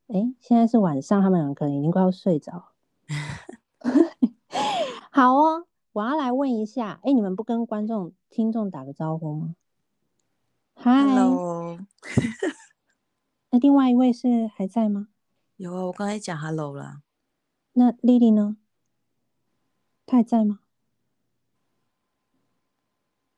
[0.08, 2.70] 哎，现在是晚上，他们两个可能已经快要睡着。
[5.12, 9.56] 好哦，我要来问一下，哎，你们不跟观众、听众打个招呼吗
[10.76, 11.78] ？Hello。
[13.52, 15.10] 那另外一位是还在吗？
[15.58, 17.04] 有啊，我刚才讲 Hello 了。
[17.74, 18.58] 那 Lily 呢？
[20.08, 20.62] 她还在吗？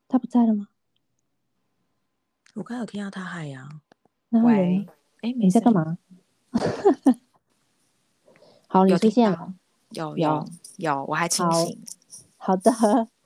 [0.07, 0.69] 她不在了吗？
[2.53, 3.67] 我刚有听到她嗨呀。
[4.29, 4.87] 喂，
[5.21, 5.97] 哎，你在干嘛？
[8.67, 9.53] 好，你出现了，
[9.89, 10.45] 有有有，
[10.77, 11.83] 有，我还清醒。
[12.45, 12.71] 好，的，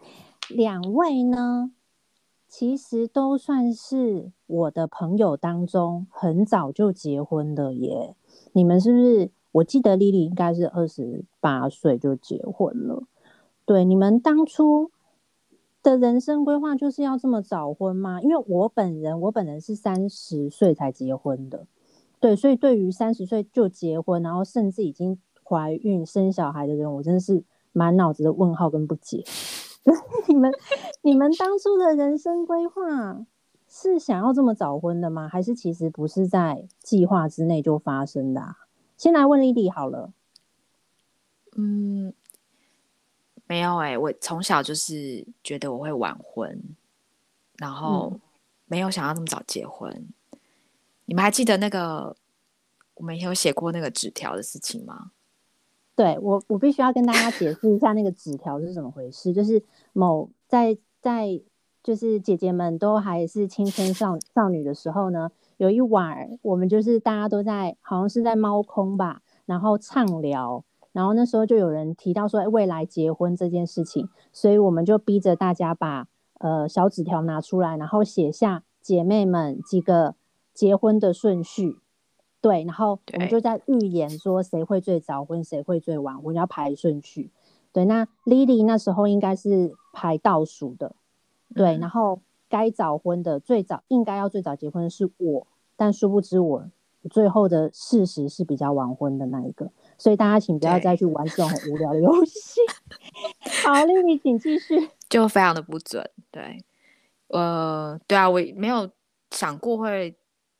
[0.47, 1.73] 两位呢，
[2.47, 8.15] 其实都算是我的朋友当中很早就结婚的耶。
[8.53, 9.31] 你们是不是？
[9.51, 13.03] 我记得丽丽应该是二十八岁就结婚了。
[13.65, 14.89] 对，你们当初
[15.83, 18.21] 的人生规划就是要这么早婚吗？
[18.21, 21.67] 因为我本人，我本人是三十岁才结婚的。
[22.21, 29.23] 对，所以对于三十岁就结婚，然后甚至已经怀孕生小孩的人，我真的是满脑子的问号跟不解。
[30.27, 30.51] 你们
[31.01, 33.25] 你们当初的人生规划
[33.67, 35.27] 是想要这么早婚的吗？
[35.27, 38.57] 还是其实不是在计划之内就发生的啊？
[38.97, 40.11] 先来问 Lily 好了。
[41.55, 42.13] 嗯，
[43.47, 46.61] 没有哎、欸，我从小就是觉得我会晚婚，
[47.57, 48.19] 然后
[48.65, 49.91] 没有想要这么早结婚。
[49.91, 50.13] 嗯
[51.05, 52.15] 你们还记得那个
[52.93, 55.09] 我们有写过那个纸条的事情吗？
[55.99, 59.33] 对，我，我必须要跟大家解释一下那个纸条是怎么回事。
[59.33, 61.41] 就是某在在
[61.83, 76.07] 就是姐姐们都还是青春少少女的时候呢，有一晚我们就是大家都在好像是在猫空吧，然后畅聊，然后那时候就有人提到说未来结婚这件事情，所以我们就逼着大家把
[76.39, 80.15] 呃小纸条拿出来，然后写下姐妹们几个。
[80.51, 81.77] 结婚的顺序，
[82.41, 87.29] 对，然后我们就在预言说谁会最早婚，谁会最晚婚，要排顺序。
[87.73, 90.95] 对，那 Lily 那时候应该是排倒数的，
[91.53, 96.65] 对，嗯、然后该早婚的最早应该要最早结婚的是我，但殊不知我
[97.11, 102.61] 最后的事实是比较晚婚的那一个，所以大家请不要再去玩这种很无聊的游戏。
[103.65, 104.89] 好，Lily 请继续。
[105.09, 106.63] 就非常的不准，对，
[107.27, 108.89] 呃，对啊，我没有
[109.31, 110.15] 想过会。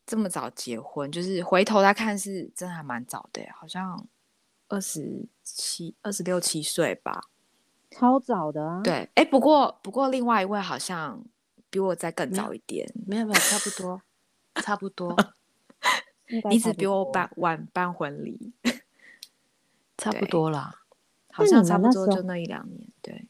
[0.09, 4.07] 这么早结婚，就是回头来看是真的还蛮早的，好像
[4.67, 7.25] 二十七、二十六七岁吧，
[7.91, 8.81] 超早的啊。
[8.83, 11.23] 对，哎，不过不过另外一位好像
[11.69, 14.01] 比我再更早一点，没有没有，差不多，
[14.63, 15.15] 差不多，
[16.49, 18.51] 你只比我办晚办婚礼，
[19.95, 20.81] 差不多啦，
[21.31, 23.27] 好像差不多就那一两年，对。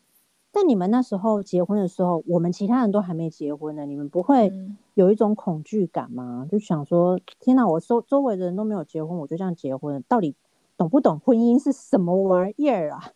[0.52, 4.52] 但你们那时候结婚的时候，我们其他人都还没结婚呢，你们不会
[5.00, 6.42] 有一种恐惧感吗？
[6.44, 10.36] 嗯、就想说，天哪，我周周围的人都没有结婚，我就这样结婚，到底
[10.76, 13.14] 懂不懂婚姻是什么玩意儿啊？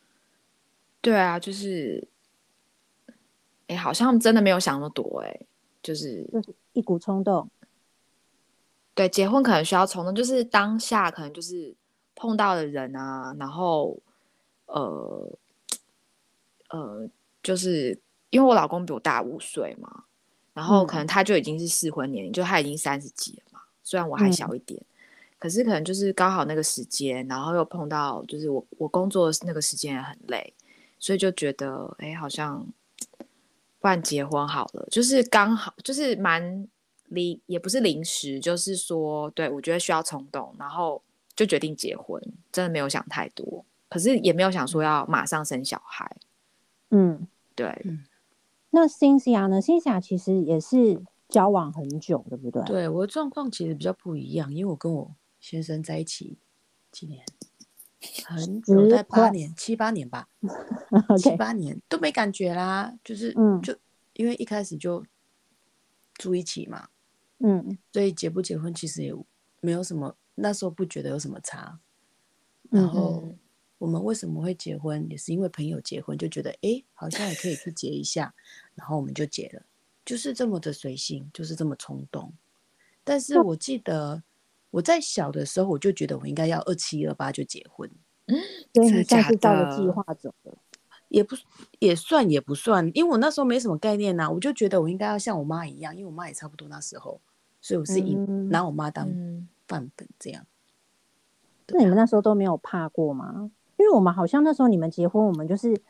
[1.00, 2.06] 对啊，就是，
[3.68, 5.40] 哎，好像真的没有想那么多，哎，
[5.82, 7.48] 就是就是一股冲动。
[8.94, 11.74] 对，结婚可能需要冲动，就是当下可能就是
[12.14, 13.98] 碰到的人啊，然后，
[14.66, 15.38] 呃。
[16.70, 17.08] 呃，
[17.44, 17.96] 就是
[18.30, 20.05] 因为我老公比我大五岁嘛，
[20.56, 23.60] 然后可能他就已经是适婚年龄，嗯、就他已经三十几了嘛。
[23.84, 24.96] 虽然我还小一点，嗯、
[25.38, 30.54] 可是可能就是刚好那个时间，然后又碰到就是我我工作的那个时间也很累，
[30.98, 32.66] 所以就觉得哎，好像
[33.78, 36.66] 不然结婚好了，就是刚好就是蛮
[37.08, 41.02] 临也不是临时，就是说，对我觉得需要冲动，然后
[41.34, 42.18] 就决定结婚，
[42.50, 46.16] 真的没有想太多，可是也没有想说要马上生小孩。
[46.90, 47.66] 嗯，对。
[47.84, 48.04] 嗯，
[48.70, 52.62] 那 Cynthia 呢？Cynthia 其实也是交往很久，对不对？
[52.64, 56.38] 对，我的状况其实比较不一样，因为我跟我先生在一起
[56.90, 57.24] 几年。
[58.24, 60.28] 很久，在八年、七八年吧，
[61.18, 63.74] 七八年都没感觉啦，就是，嗯，就
[64.12, 65.04] 因为一开始就
[66.14, 66.88] 住一起嘛，
[67.38, 69.12] 嗯，所以结不结婚其实也
[69.60, 71.80] 没有什么，那时候不觉得有什么差。
[72.70, 73.24] 然后
[73.78, 78.34] 我们为什么会结婚，也是因为朋友结婚，就觉得哎，好像也可以去结一下，
[78.74, 79.62] 然后我们就结了，
[80.04, 82.32] 就是这么的随性，就是这么冲动。
[83.04, 84.22] 但是我记得。
[84.70, 87.88] 我在小的时候，我就觉得我应该要二七二八就结婚，
[88.26, 88.36] 嗯，
[88.74, 90.52] 所以你算是照着计划走的，
[91.08, 91.34] 也不
[91.78, 97.18] 也算也不算，因为我那时候没什么概念呐、啊，我就觉得我应该要像我妈一样，因为我妈也差不多那时候，
[97.62, 99.08] 所以我是以、嗯、拿我妈当
[99.66, 100.44] 范本这样。
[101.68, 103.50] 那、你们那时候都没有怕过吗？
[103.76, 105.80] 因为我们好像那时候你们结婚，我们就是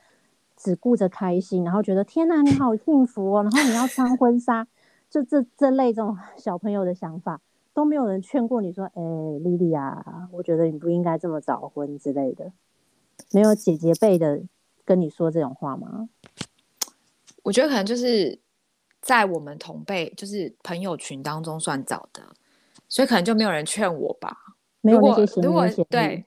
[0.57, 4.67] 只顾着开心，然后觉得天哪，你好幸福哦，然后你要穿婚纱，
[5.11, 7.41] 就这这类这种 小朋友的想法。
[7.75, 12.51] 都没有人劝过你说：“哎、欸，莉莉啊，我觉得你不应该这么早婚之类的。”
[13.33, 14.41] 没有姐姐辈的
[14.83, 16.09] 跟你说这种话吗？
[17.43, 18.41] 我觉得可能就是
[19.03, 22.23] 在我们同辈，就是朋友群当中算早的，
[22.89, 24.35] 所以可能就没有人劝我吧。
[24.81, 26.25] 没有那些对，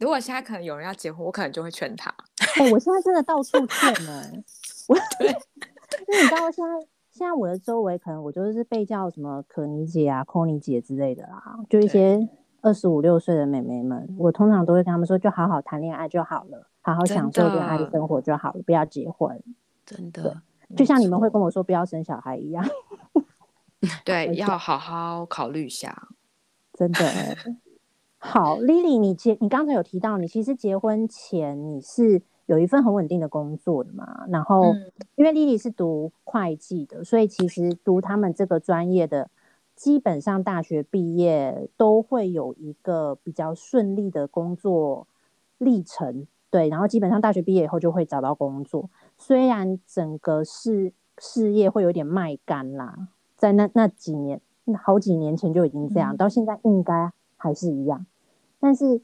[0.00, 2.12] 如果现在可能有人要结婚，我可能就会劝他。
[2.56, 4.44] 哎、欸，我现在真的到处劝呢、欸。
[4.88, 5.28] 我对，
[6.08, 6.88] 因为你知道现在。
[7.12, 12.26] 现在我的周围可能我就是被叫什么可妮姐啊、Conny 姐之类的啦，就一些
[12.62, 19.38] 二十五六岁的妹妹们，我通常都会跟他们说，就好好谈恋爱就好了，好好享受恋爱的生活就好了，不要结婚。
[19.84, 20.40] 真的，
[20.74, 22.64] 就像你们会跟我说不要生小孩一样。
[24.02, 26.08] 对，要好好考虑一下。
[26.72, 27.00] 真的。
[28.20, 32.22] 好，Lily，你结你刚才有提到，你其实结婚前你是。
[32.46, 34.74] 有一份很稳定的工作的嘛，然后
[35.14, 39.30] 因为 Lily 是读会计的，所以其实读他们这个专业的，
[39.76, 45.06] 基本上大学毕业都会有一个比较顺利的工作
[45.58, 53.06] 历程，对，然后基本上大学毕业以后就会找到工作，虽然整个事事业会有点卖干啦，
[53.36, 54.40] 在那那几年，
[54.82, 58.06] 好几年前就已经这样，到现在应该还是一样，
[58.60, 59.00] 但是。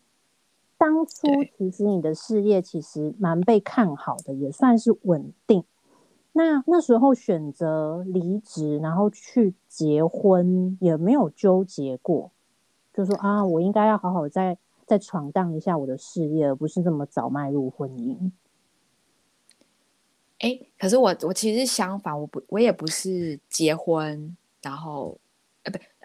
[0.79, 1.27] 当初
[1.57, 5.65] 其实你的事业其实蛮被看好的，也算是稳定。
[6.33, 12.31] 那那时候选择离职，然后去结婚，也没有纠结过，
[12.93, 18.31] 就说啊，我应该要好好再再闯荡一下我的事业，而不是这么早迈入婚姻。
[20.41, 25.17] 哎，可是我我其实相反，我不我也不是结婚，然后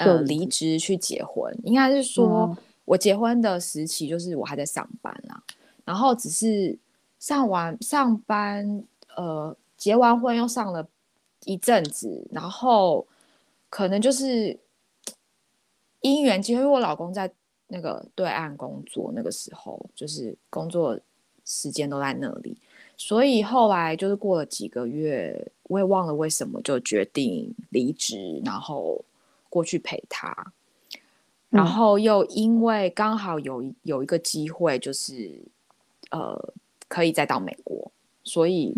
[0.06, 2.48] 呃不呃离职去结婚，应该是说。
[2.50, 5.42] 嗯我结婚的时期就是我还在上班啦，
[5.86, 6.78] 然后只是
[7.20, 8.84] 上完上班，
[9.16, 10.86] 呃，结完婚又上了
[11.46, 13.08] 一阵子，然后
[13.70, 14.60] 可能就是
[16.02, 17.32] 因缘机会，因为我老公在
[17.68, 21.00] 那个对岸工作，那个时候就是工作
[21.46, 22.58] 时间都在那里，
[22.98, 29.06] 所以后来就是过了几个月，我也忘了为什么就决定离职，然后
[29.52, 30.52] 过去陪他。
[31.52, 35.38] 然后又因为刚好有有一个机会，就是
[36.10, 36.54] 呃，
[36.88, 37.92] 可以再到美国，
[38.24, 38.74] 所以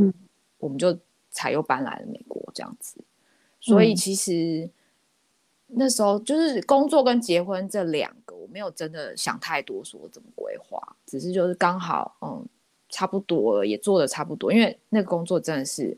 [0.58, 0.98] 我们就
[1.30, 2.98] 才又搬来了美国这样子。
[3.62, 4.68] 所以其实
[5.68, 12.44] 那时候就是工作跟结婚这两个，我没有真的想太多，说怎么规划，只是就是刚好嗯，
[12.90, 15.96] 差不多了，也做的差不多，因为那个工作真的是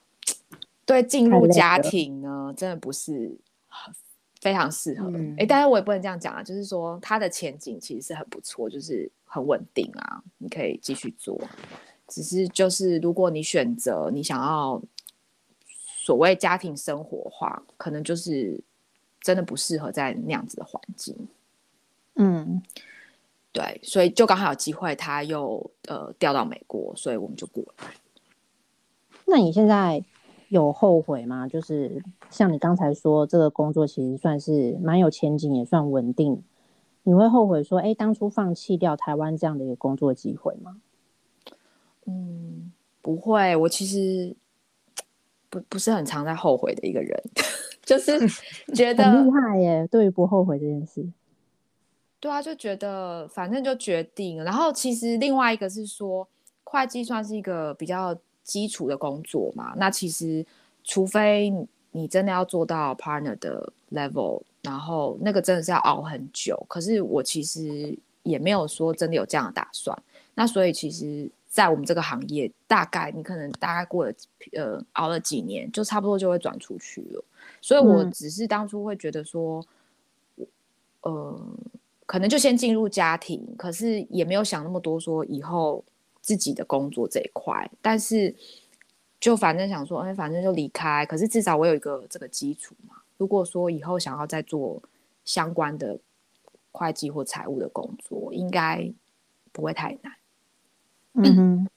[0.84, 3.38] 对进入家庭呢，真的不是很。
[4.40, 11.36] 非常适合，哎、嗯欸，但是我也不能这样讲啊，就是说它的前景其实是很不错，就是很稳定啊，你可以继续做。
[12.06, 14.80] 只是就是如果你选择你想要
[15.66, 18.58] 所谓家庭生活的话，可能就是
[19.20, 21.14] 真的不适合在那样子的环境。
[22.14, 22.62] 嗯，
[23.52, 27.92] 对，所以就刚好有机会，他又呃调到美国，所以我们就过来。
[29.26, 30.02] 那你现在？
[30.48, 31.46] 有后悔吗？
[31.46, 36.42] 就是像你刚才说，这个工作其实算是蛮有前景，也算稳定。
[37.02, 40.80] 你会后悔说，哎，当初放弃掉台湾这样的一个工作机会吗？
[42.06, 42.72] 嗯，
[43.02, 43.54] 不会。
[43.56, 44.34] 我其实
[45.50, 47.22] 不不是很常在后悔的一个人，
[47.84, 48.18] 就是
[48.74, 49.86] 觉得很厉害耶。
[49.86, 51.06] 对于不后悔这件事，
[52.20, 54.42] 对啊，就觉得反正就决定。
[54.42, 56.26] 然后其实另外一个是说，
[56.64, 58.18] 会计算是一个比较。
[58.48, 60.44] 基础的工作嘛，那其实
[60.82, 61.52] 除非
[61.92, 66.58] 你真的要做到 partner 的 level，然后那个真的是要熬很久。
[66.66, 69.96] 可是我其实也没有说真的有这样的打算。
[70.34, 74.12] 那所以其实，在我们这个行业，大概你可能大概过了
[74.52, 77.22] 呃熬了几年，就差不多就会转出去了。
[77.60, 79.62] 所以我只是当初会觉得说，
[80.38, 80.46] 嗯、
[81.02, 81.40] 呃，
[82.06, 85.84] 可能就先进入家庭，可是也没有想那么多，说以后
[86.28, 87.70] 自己的工作这一块。
[87.80, 88.34] 但是
[89.18, 91.06] 就反正想说，哎，反正就离开。
[91.06, 92.96] 可是至少我有一个这个基础嘛。
[93.16, 94.82] 如果说以后想要再做
[95.24, 95.98] 相关的
[96.70, 98.92] 会计或财务的工作，应该
[99.52, 100.12] 不会太难。
[101.14, 101.68] 嗯哼，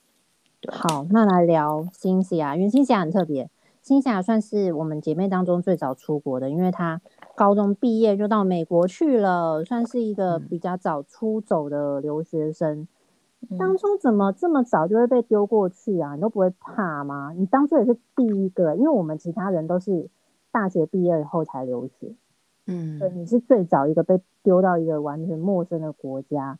[0.68, 3.50] 好，那来聊新西亚，因为新西亚很特别。
[3.82, 7.02] 新西亚算是我们姐妹当中最早出国的，因为她
[7.34, 12.82] 高中毕业就到美国去了，算是一个比较早出走的留学生。
[12.82, 12.88] 嗯、
[13.58, 16.16] 当初怎么这么早就会被丢过去啊？
[16.16, 17.34] 你都不会怕吗？
[17.36, 20.10] 你当初也是第一个，因为我们其他人都是
[20.52, 22.16] 大学毕业以后才留学。
[22.66, 26.60] 嗯，对，你是最早一个被丢到一个完全陌生的国家，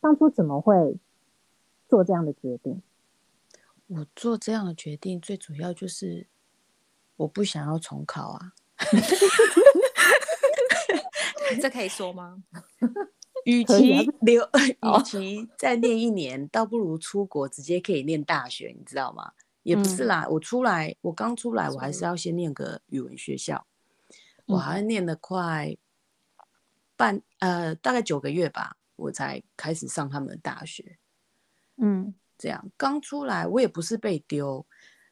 [0.00, 0.96] 当初怎么会
[1.88, 2.82] 做这样的决定？
[3.86, 6.26] 我做这样的决定最主要就是。
[7.18, 8.52] 我不想要重考啊！
[11.60, 12.44] 这可以说吗？
[13.48, 19.32] 与其留，与其再念一年，倒不如出国直接可以念大学，你知道吗？
[19.62, 23.66] 也不是啦，嗯、我出来，我刚出来，我还是要先念个语文学校，
[24.46, 25.74] 嗯、我还念了快
[26.94, 30.98] 半呃大概九个月吧，我才开始上他们的大学。
[31.78, 34.66] 嗯，这样刚出来，我也不是被丢，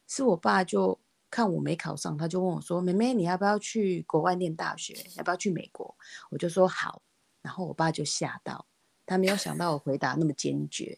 [0.07, 0.99] 是我爸就。
[1.29, 4.95] 看我没考上，他就问我说：“妹妹，你要不要去国外念大学？
[5.17, 5.93] 要不要去美国？”
[6.31, 7.01] 我就说好。
[7.47, 8.65] 然后我爸就吓到，
[9.05, 10.97] 他没有想到我回答那么坚决，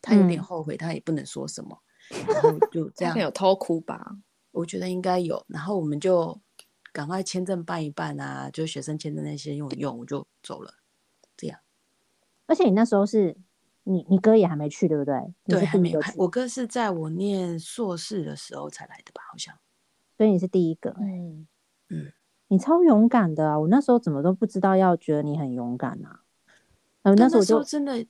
[0.00, 1.78] 他有点后悔，他也不能说什么。
[2.08, 4.16] 嗯、然后就这样，有偷哭吧？
[4.52, 5.44] 我觉得应该有。
[5.46, 6.40] 然后我们就
[6.90, 10.72] 赶快签证办一办啊，就学生签证那些用一用，我就走了。
[11.36, 11.60] 这样。
[12.46, 13.36] 而且你那时候是
[13.82, 15.34] 你你哥也还没去，对不对？
[15.44, 15.94] 对，还没。
[16.16, 19.20] 我哥是在我念硕士的时候才来的吧？
[19.30, 19.54] 好像。
[20.16, 21.46] 所以你是第一个，嗯
[21.90, 22.12] 嗯，
[22.50, 23.60] 你超勇敢的啊！
[23.60, 26.22] 我那时候怎么都不知道要觉得你很勇敢啊。
[27.02, 28.04] 呃，那时候真的，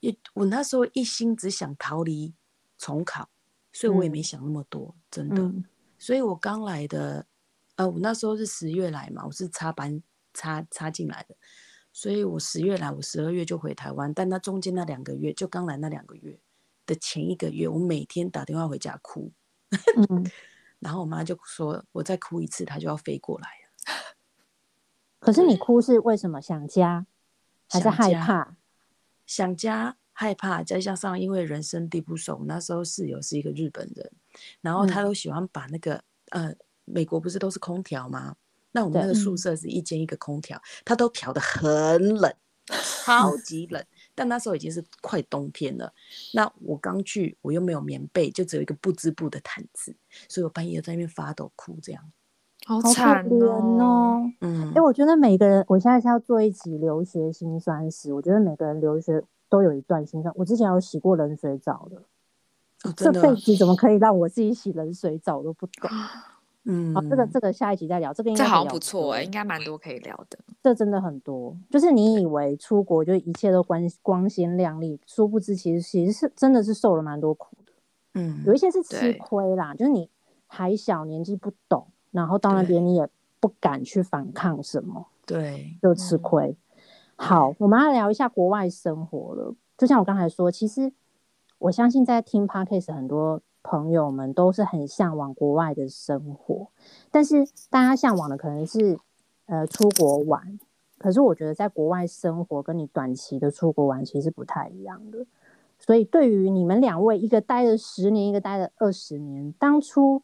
[0.00, 2.34] 也我那时候一心只想逃离
[2.76, 3.30] 重考，
[3.72, 5.42] 所以我也没想那么多，嗯、真的。
[5.42, 5.64] 嗯、
[5.96, 7.24] 所以我刚来的，
[7.76, 10.02] 呃，我那时候是十月来嘛，我是插班
[10.34, 11.34] 插插进来的，
[11.90, 14.12] 所以我十月来，我十二月就回台湾。
[14.12, 16.38] 但那中间那两个月，就刚来那两个月
[16.84, 19.32] 的前一个月，我每天打电话回家哭。
[20.10, 20.26] 嗯
[20.78, 23.67] 然后我妈就说：“我再哭一次，她就要飞过来了。”
[25.20, 26.40] 可是你哭是为什么？
[26.40, 27.06] 想家，
[27.68, 28.56] 还是害怕？
[29.26, 34.12] 想家，害怕，再加上因为人生地不熟，那时候室友是一个日本人，
[34.60, 38.36] 然后他都喜欢把那个、嗯、呃，美国不是都是空调吗？
[38.72, 42.32] 那我们那个宿舍是一间一个空调，他都调的很冷，
[43.06, 43.84] 超级冷。
[44.14, 45.92] 但那时候已经是快冬天了，
[46.34, 49.96] 那我刚去，我又没有棉被，就只有一个不织布的毯子，
[50.28, 52.12] 所以我半夜在那边发抖哭，这样，
[52.68, 53.26] 好惨
[53.80, 54.30] 哦。
[54.42, 60.30] 嗯，哎、欸，我觉得每个人，我现在是要做一集留学辛酸史，我觉得每个人留学都有一段辛酸。
[60.36, 61.96] 我之前有洗过冷水澡的，
[62.84, 65.90] 哦、的这辈子怎么可以让我自己洗冷水澡我都不懂。
[66.70, 68.12] 嗯，好，这个这个下一集再聊。
[68.12, 70.38] 这个应该这好像不错哎、欸，应该蛮多可以聊的。
[70.62, 77.72] 这真的很多，就是你以为出国就一切都光光鲜亮丽，殊不知其实其实是真的是受了蛮多苦的。
[78.16, 80.10] 嗯，有一些是吃亏啦，就是你
[80.46, 83.08] 还小，年纪不懂，然后到那边你也
[83.40, 86.48] 不敢去反抗什么，对，就吃亏。
[86.48, 86.76] 嗯、
[87.16, 89.54] 好，我们要聊一下国外生活了。
[89.76, 90.92] 就像我刚才说，其实
[91.58, 93.40] 我相信在听 Podcast 很多。
[93.60, 96.68] 朋友们都是很向往国外的生活，
[97.10, 98.98] 但是大家向往的可能是
[99.44, 100.58] 呃出国玩，
[100.96, 105.26] 可是我觉得在国外生活跟你短期的出国玩其实不太一样的。
[105.78, 110.22] 所以对于你们两位，一个待了十年，一个待了二十年，当初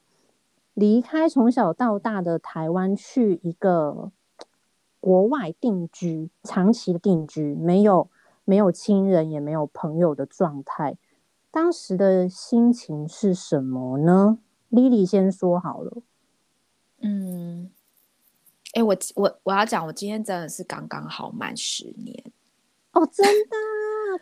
[0.75, 4.11] 离开从小到大的台湾去一个
[5.01, 8.11] 国外定居，长期的定居，没有
[8.45, 10.97] 没有亲人也没有朋友的状态。
[11.51, 14.39] 当时的心情是什么呢
[14.70, 16.03] ？Lily 先说好了。
[17.01, 17.70] 嗯，
[18.72, 22.25] 哎、欸，我我我要讲，我今天真的是刚刚好满十年
[22.93, 23.57] 哦，真的，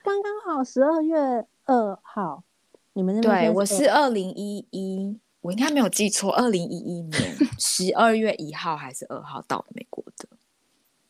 [0.03, 2.45] 刚刚好十二月二号。
[2.93, 3.45] 你们那边？
[3.45, 10.29] 对，我是二零一一，我应该没有记错，二零一一年 十二月一号还是二号到美国的。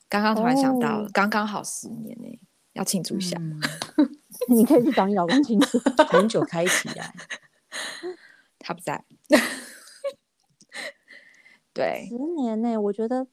[0.08, 2.38] 刚刚突然想到了，刚刚、哦、好十年呢，
[2.72, 3.38] 要庆祝一下。
[3.38, 3.60] 嗯
[4.48, 5.78] 你可以去找你老公庆祝，
[6.08, 7.14] 很久开启啊，
[8.58, 9.04] 他不在。
[11.72, 13.26] 对，十年呢、欸，我觉得，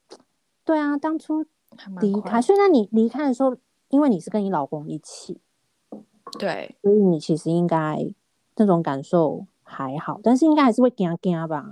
[0.63, 3.57] 对啊，当初离开，还蛮快所以那你离开的时候，
[3.89, 5.41] 因为你是跟你老公一起，
[6.37, 8.13] 对，所以你其实应该
[8.57, 11.63] 那种感受还好，但是应该还是会惊惊吧。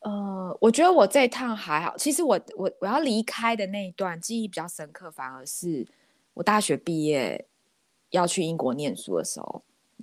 [0.00, 1.96] 呃，我觉得我这一趟还好。
[1.96, 5.86] 其实我我我要离开的那一段记忆比较深刻，反而是
[6.34, 7.46] 我大学毕业
[8.10, 9.62] 要去英国念书的时候，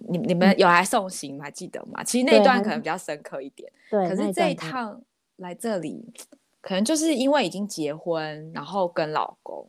[0.10, 1.46] 你你们有来送行吗？
[1.46, 2.04] 还记得吗？
[2.04, 3.72] 其实那一段可能比较深刻一点。
[3.90, 5.02] 对，可是这一趟
[5.38, 6.12] 来这里，
[6.60, 9.66] 可能就是因为已经结婚，然后跟老公，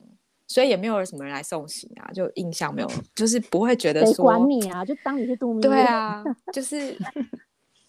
[0.47, 5.69] 所以也没有什么人来送行啊，就印象没有， 就是不会觉得说管你啊，就当你是度蜜月。
[5.69, 6.23] 对啊，
[6.53, 6.97] 就是。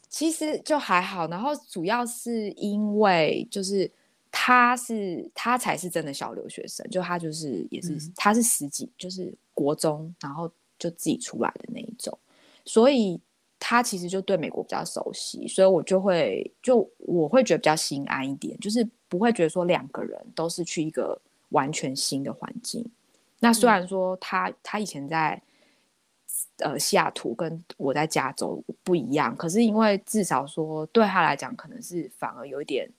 [0.09, 3.91] 其实就还好，然后主要是因为就是
[4.31, 10.49] 他是他才是真的小留学生，就他就是也是、嗯、他是十几，就是国中，然后
[10.79, 12.17] 就自己出来的那一种，
[12.63, 13.19] 所以
[13.59, 22.89] 他其实就对美国比较熟悉，所以我就会就我会觉得比较心安一点，就是不会觉得说两个人都是去一个完全新的环境。
[23.39, 25.41] 那虽然说他、嗯、他以前在。
[26.57, 32.89] 呃，西雅图跟我在加州不一样，可是因为至少说对他来讲，可能是反而有一点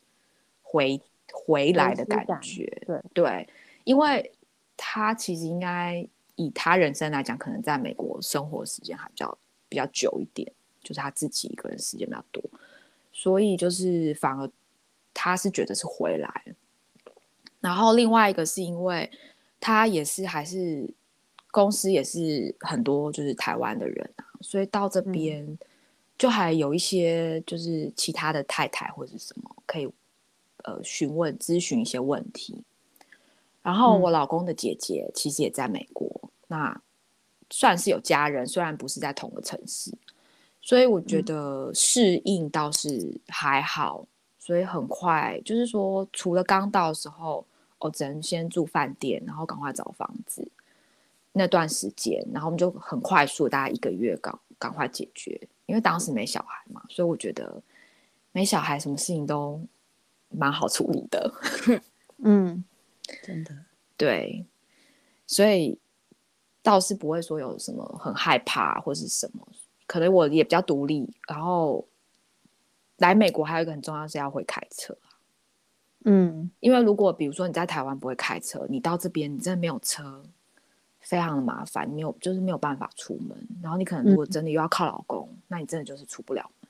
[0.63, 1.01] 回
[1.33, 2.67] 回来的感觉。
[2.87, 3.49] 对对，
[3.85, 4.33] 因为
[4.77, 6.05] 他其实应该
[6.37, 9.39] 以他人生来讲，可能在美国生活时间还比较
[9.69, 10.51] 比较久一点，
[10.83, 12.43] 就是他自己一个人时间比较多，
[13.13, 14.51] 所以就是反而
[15.13, 16.45] 他是觉得是回来。
[17.69, 19.11] 然后另外一个是因为
[19.61, 20.93] 他也是还是。
[21.51, 25.59] 公司也是很多，就是台湾的人啊，所以到这边
[26.19, 29.91] 就还有一些就是其他的太太或者是什么可以
[30.65, 32.63] 呃询问咨询一些问题。
[33.63, 36.83] 然后我老公的姐姐其实也在美国，嗯、那
[37.49, 39.91] 算是有家人，虽然不是在同个城市，
[40.61, 44.07] 所以我觉得适应倒是还好。
[44.39, 47.45] 所以很快就是说，除了刚到的时候，
[47.79, 50.51] 我只能先住饭店，然后赶快找房子。
[51.33, 57.63] 那段时间，然后我们就很快速，大概一个月赶赶快解决，因为当时没小孩嘛，所以我觉得
[58.33, 59.61] 没小孩什么事情都
[60.31, 61.33] 蛮好处理的。
[62.25, 62.65] 嗯，
[63.23, 63.55] 真的
[63.97, 64.45] 对，
[65.27, 65.79] 所以
[66.61, 69.47] 倒是不会说有什么很害怕或是什么，
[69.87, 71.09] 可能我也比较独立。
[71.29, 71.87] 然后
[72.97, 74.97] 来美国还有一个很重要是要会开车。
[76.09, 80.23] 嗯，因为如果比如说你在台湾不会开车，你到这边你真的没有车。
[81.01, 86.69] 非常的麻烦，你没有就是没有办法出门，然后你可能如果真的又要靠老公，嗯、那你真的就是出不了门。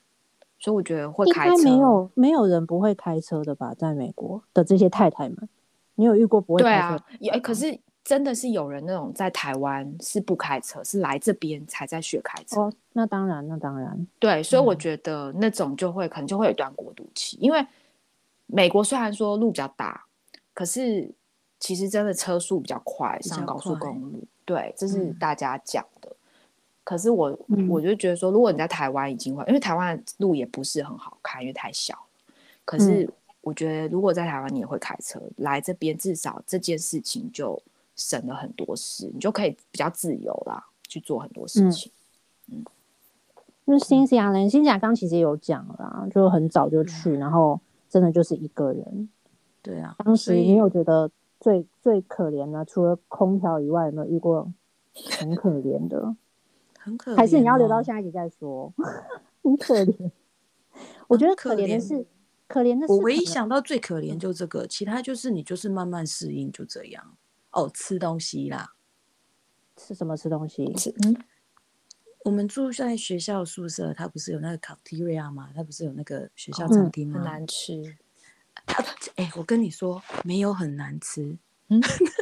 [0.59, 3.73] 所以我觉得会开车，没有没有人不会开车的吧？
[3.73, 5.49] 在美国的这些太太们，
[5.95, 6.87] 你有遇过不会开车？
[6.87, 12.61] 对啊，也可是真的是有人那种在台湾是不开车，是来这边才在学开车。
[12.61, 14.07] 哦，那当然，那当然。
[14.19, 17.65] 对，所以我觉得那种就会、嗯、可能就会有一段过渡期，因为
[18.49, 20.05] 美国虽然说路比较大，
[20.53, 21.11] 可是。
[21.61, 26.07] 其实真的车速比较快，上高速公路，对，这是大家讲的。
[26.09, 26.15] 嗯、
[26.85, 27.37] 可是我
[27.67, 31.99] 我就觉得说，如果你在台湾已经会，因为台湾的路也不是很好开，因为太小。
[32.63, 37.61] 可是我觉得，如果在台湾你也会开车，嗯、来这边至少这件事情就
[37.97, 41.91] 省了很多事，你就可以比较自由啦，去做很多事情。
[42.49, 42.63] 嗯，
[43.65, 44.49] 那新西亚呢？
[44.49, 47.59] 新西亚刚其实也有讲啦，就很早就去，嗯、然后
[47.89, 49.09] 真的就是一个人。
[49.61, 51.11] 对啊，当时你有觉得？
[51.41, 54.51] 最最可怜的，除了空调以外，有没有遇过
[54.93, 56.13] 很可怜的？
[56.77, 58.73] 很可怜，还是你要留到下一集再说？
[59.41, 60.11] 很可怜。
[61.07, 62.05] 我觉得可怜的是，
[62.45, 67.15] 可怜的是，我唯一想到最可怜就这个，其他就是你就是慢慢适应，就这样。
[67.51, 68.73] 哦，吃东西啦，
[69.77, 70.17] 吃什么？
[70.17, 70.73] 吃东西？
[70.73, 71.15] 吃嗯，
[72.23, 75.51] 我们住在学校宿舍，它不是有那个 cafeteria 吗？
[75.55, 77.15] 它不是有那个学校餐厅吗？
[77.15, 77.97] 很难吃。
[79.15, 81.37] 哎、欸，我跟你说，没有很难吃，
[81.69, 81.81] 嗯，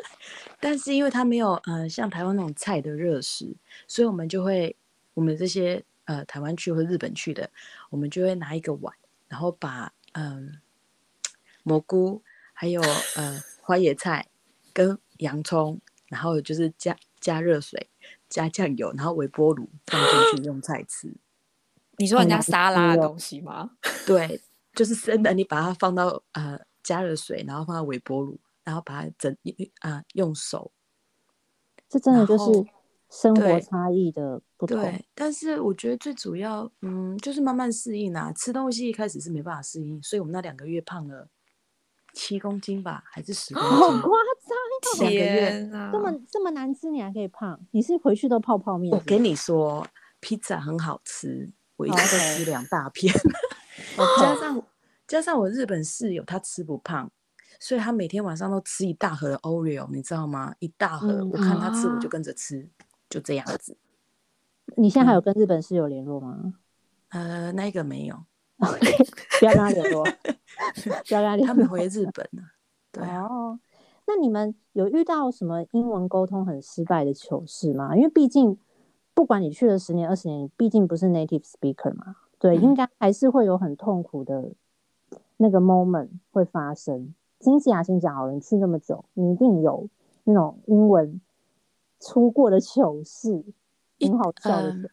[0.62, 3.56] 但是因为它没有呃像台湾那种菜的热食，
[3.88, 4.76] 所以我们就会，
[5.14, 7.50] 我们这些呃台湾去或日本去的，
[7.90, 8.96] 我们就会拿一个碗，
[9.28, 10.62] 然后把嗯、呃、
[11.64, 12.22] 蘑菇
[12.54, 12.82] 还有
[13.16, 14.28] 呃花椰菜
[14.74, 17.90] 跟洋葱，然后就是加加热水
[18.30, 21.14] 加酱油，然后微波炉放进去用菜吃。
[21.98, 23.72] 你说人家沙拉的东西吗？
[24.06, 24.42] 对。
[24.76, 29.36] 就是生的，你把它放到呃加热水，然后放到微波炉，然后把它整
[29.80, 30.72] 啊、呃、用手，
[31.90, 32.64] 这真的就是
[33.10, 34.80] 生活差异的不同。
[34.80, 38.32] 对，但是我觉得最主要，嗯，就是慢慢适应啊。
[38.34, 41.28] 吃东西一开始是没办法适应，所以我们那两个月胖了
[42.18, 43.72] 七公斤吧，还是十公斤？
[43.72, 45.00] 好夸张！
[45.00, 47.60] 两个月这么这么难吃，你还可以胖？
[47.72, 48.92] 你是回去都泡泡面？
[48.92, 49.86] 我跟你说，
[50.20, 53.14] 披萨很好吃，我一次都吃两大片。
[54.20, 54.64] 加上
[55.06, 57.10] 加上我日本室友他吃不胖，
[57.60, 60.56] 所以他每天晚上都吃一大盒的 Oreo，你知道吗？
[60.60, 62.68] 一大盒，嗯我看他吃啊我就跟着吃，
[63.10, 63.78] 就这样子。
[64.76, 66.56] 你现在还有跟日本室友联络吗？
[67.10, 68.26] 呃，那个没有，
[69.40, 70.04] 不要跟他联络，
[71.06, 71.48] 不要跟他联络。
[71.48, 72.44] 他们回日本了。
[72.92, 73.60] 对啊，哦，
[74.08, 77.96] 那你们有遇到什么英文沟通很失败的糗事吗？
[77.96, 78.58] 因为毕竟
[79.14, 84.52] 不管你去了十年二十年，你毕竟不是 native speaker 嘛，对，嗯应该还是会有很痛苦的
[85.38, 87.14] 那个 moment 会发生。
[87.40, 89.88] 金喜雅先讲好了，你去那么久，你一定有
[90.24, 91.22] 那种英文
[92.00, 93.44] 出过的糗事，
[94.00, 94.90] 很好笑的。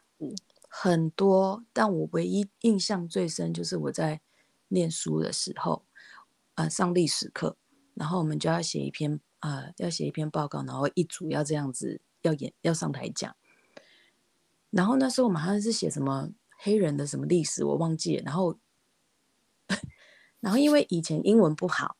[0.76, 4.20] 很多，但我唯一印象最深就是我在
[4.66, 5.84] 念书的时候，
[6.56, 7.56] 呃，上历史课，
[7.94, 13.36] 然后我们就要写一篇，呃，要写一篇报告，然后一组要这样子要演要上台讲，
[14.70, 18.58] 然后那时候我们好像是写什么黑人的什么历史，我忘记了，然后，
[20.40, 21.96] 然后因为以前英文不好，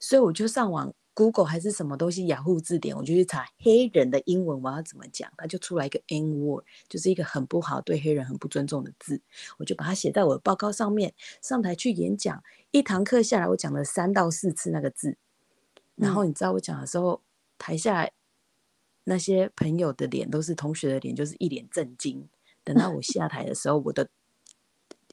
[0.00, 0.92] 所以我就上网。
[1.14, 9.22] Google 还是什么东西，雅虎字典，我就去查黑人的英文我要怎么讲，它就出来一个 N word，就是一个很不好、对黑人很不尊重的字，
[9.58, 12.42] 我就把它写在我的报告上面，上台去演讲，
[12.72, 15.16] 一堂课下来，我讲了三到四次那个字，
[15.94, 17.22] 然后你知道我讲的时候，
[17.58, 18.10] 台下
[19.04, 22.28] 那些朋友的脸都是同学的脸，就是一脸震惊。
[22.64, 24.08] 等到我 下台的时候，我的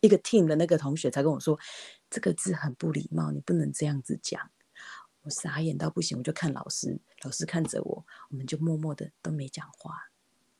[0.01, 1.59] 一个 team 的那个同学才跟我说，
[2.09, 4.49] 这个字很不礼貌，你不能这样子讲。
[5.23, 10.09] 我傻眼到不行，我就看老师，老师看着我，我们就默默的都没讲话。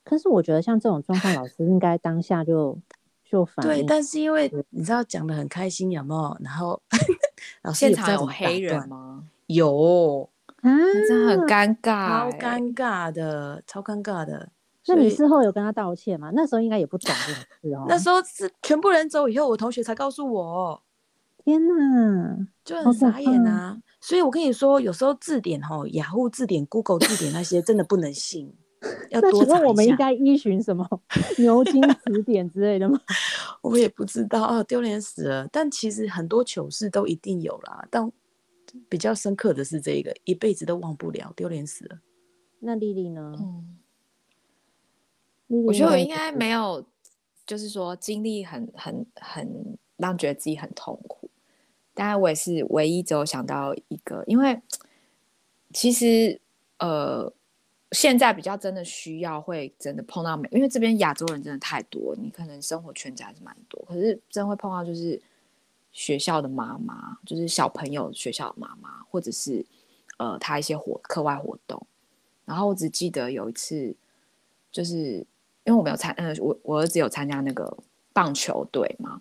[0.04, 2.78] 可是我觉得像这种状况，老师应该当下就
[3.24, 3.72] 就反应。
[3.72, 6.36] 对，但是因为你知道讲的很开心，有没有？
[6.40, 6.80] 然后
[7.62, 9.24] 老师现场有黑人吗？
[9.46, 10.28] 有，
[10.62, 10.70] 啊，
[11.08, 14.48] 真的很尴尬、超欸，尴尬的，超尴尬的。
[14.86, 16.30] 那你事后有跟他道歉吗？
[16.34, 17.86] 那时候应该也不懂这种事哦。
[17.88, 20.82] 那时候是全部人走以后，我同学才告诉我，
[21.44, 23.78] 天哪，就很傻眼怕啊。
[24.02, 28.52] 所以我跟你说，有时候字典吼，雅虎字典、Google 字典那些真的不能信，
[29.10, 29.96] 要多查一请问我们应。
[29.96, 30.84] 该依循什么
[31.38, 33.00] 牛津词典之类的吗？
[33.62, 35.48] 我也不知道啊，丢脸死了。
[35.52, 38.10] 但其实很多糗事都一定有啦，但
[38.88, 42.00] 比较深刻的是这个，一辈子都忘不了，丢脸死了。
[42.58, 43.32] 那丽丽呢？
[45.48, 46.84] 嗯，我觉得我应该没有，
[47.46, 51.30] 就是说经历很很很让觉得自己很痛苦。
[51.94, 54.60] 当然，我也是唯一只有想到一个，因为
[55.72, 56.40] 其实
[56.78, 57.32] 呃，
[57.90, 65.20] 现在比较真的需要会真的碰到美，因为这边亚洲人真的太多，你可能生活圈子还是蛮多，可是真会碰到就是
[65.92, 69.64] 学校的妈妈，就是小朋友学校的妈妈，或者是
[70.16, 71.86] 呃他一些活课外活动。
[72.46, 73.94] 然后我只记得有一次，
[74.70, 74.94] 就是
[75.64, 77.76] 因为我没有参，呃，我我儿子有参加那个
[78.12, 79.20] 棒球队嘛。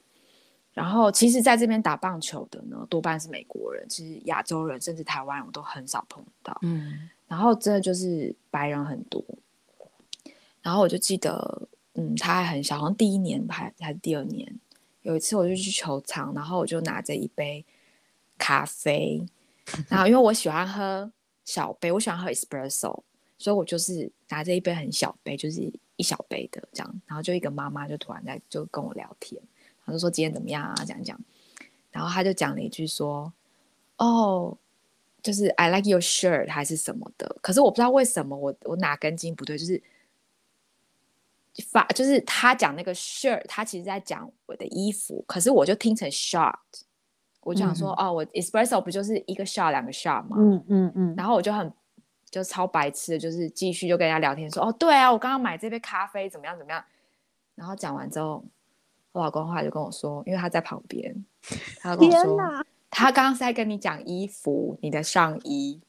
[0.73, 6.57] 然后，其实在这边打棒球的呢，多半是美国人，其实亚洲人甚至台湾人我都很少碰到。
[6.61, 9.21] 嗯，然后真的就是白人很多。
[10.61, 14.49] 然后我就记得，嗯，他还很小，好像第一年还还是第二年，
[15.01, 17.65] 有一次我就去球场，然后我就拿着一杯
[18.37, 19.27] 咖啡，
[19.89, 21.11] 然后因为我喜欢喝
[21.43, 23.03] 小杯，我喜欢喝 espresso，
[23.37, 25.59] 所以我就是拿着一杯很小杯，就是
[25.97, 29.41] 一小杯的这样，然后就一个妈妈就突然在就跟我聊天。
[29.85, 30.75] 他就说今天怎么样啊？
[30.85, 31.19] 讲讲，
[31.91, 33.33] 然后他就讲了一句说
[33.97, 34.57] ：“哦，
[35.21, 39.81] 就是 I like your shirt 还是什么的。”可是我不知道为什么我我哪根筋不对，就是
[41.69, 46.55] 发就是他讲那个 shirt，他其实在讲我的衣服，可是我就听成 shot，
[47.41, 51.71] 我就想说：“嗯、哦，我 espresso 不就是一个 shot 两个 shot 吗？”嗯嗯嗯，然后我就很
[52.29, 56.83] 就超白痴的，就是继续就跟人家聊天说：“哦，对啊，我刚刚买这杯咖啡怎么样怎么样。”
[57.55, 58.45] 然后讲完之后。
[59.13, 61.25] 我老公后来就跟我说，因为他在旁边，
[61.79, 62.37] 他跟我说，
[62.89, 65.81] 他刚刚是在跟你讲衣服，你的上衣。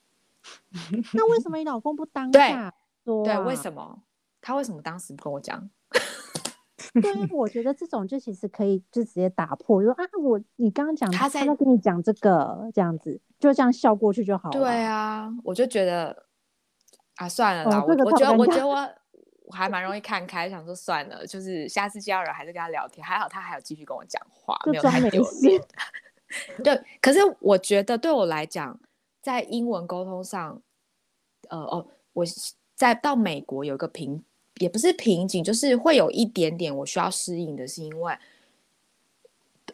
[1.15, 3.25] 那为什么你老公不当下说、啊？
[3.25, 4.03] 对，为什么？
[4.41, 5.71] 他为什么当时不跟我讲？
[7.01, 14.61] 对，我觉得这种就其实可以就直接打破，就说啊，我你刚刚讲他在，在跟你讲这个，这样子就这样笑过去就好了。
[14.61, 16.25] 对啊，我就觉得
[17.17, 18.89] 啊，算了啦，我我觉得我觉得我。
[19.53, 23.05] 我还蛮容易看开，想说算了，就是下次见到人还是跟他聊天。
[23.05, 25.63] 还好他还有继续跟我讲话，没有太丢脸。
[26.65, 28.81] 对，可是我觉得对我来讲，
[29.21, 30.63] 在英文沟通上，
[31.51, 32.25] 呃哦，我
[32.75, 34.25] 在到美国有一个瓶，
[34.55, 38.17] 也不是瓶颈，就是会有一点点我需要适应的，是因为，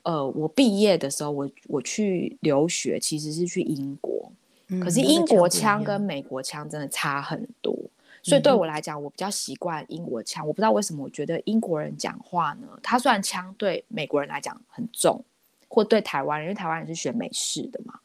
[0.02, 4.32] 呃，我毕业的时候，我我去留学其实是去英国，
[4.66, 7.78] 嗯、可是英国腔跟美国腔真的差很多。
[8.22, 10.46] 所以对我来讲，我比较习惯英国腔。
[10.46, 15.24] 我不知道为什么，我觉得英国人讲话呢，他虽然腔对美国人来讲很重，
[15.68, 17.98] 或对台湾人，因为台湾人是学美式的嘛。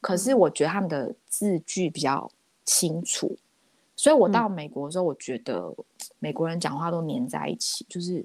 [0.00, 2.30] 可是我觉得他们的字句比较
[2.64, 3.36] 清楚，
[3.94, 5.72] 所以我到美国的时候，我觉得
[6.18, 8.24] 美国人讲话都黏在一起，就是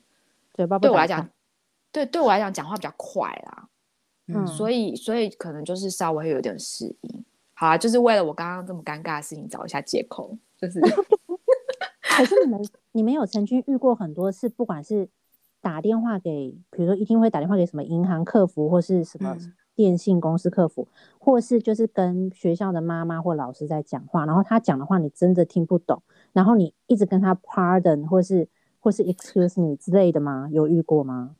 [0.54, 1.30] 对我来讲，
[1.92, 3.68] 对对我来讲讲话比较快啦。
[4.28, 7.26] 嗯，所以所以可能就是稍微会有点适应。
[7.54, 10.80] 好啊，就是为了我刚刚这么尴尬的事情找一下借口，就是。
[12.18, 12.62] 可是你们
[12.92, 15.08] 你们有曾经遇过很多次，不管是
[15.62, 19.38] 打电话给，比如说一定会打电话给什么银行客服或是什么
[19.76, 26.02] 电信公司客服，嗯、或是就是跟学校的妈妈或老师在讲话，然后他讲的话你真的听不懂，
[26.34, 28.48] 然后你一直跟他 pardon 或是
[28.80, 30.48] 或是 excuse me 之类的吗？
[30.52, 31.36] 有遇过吗？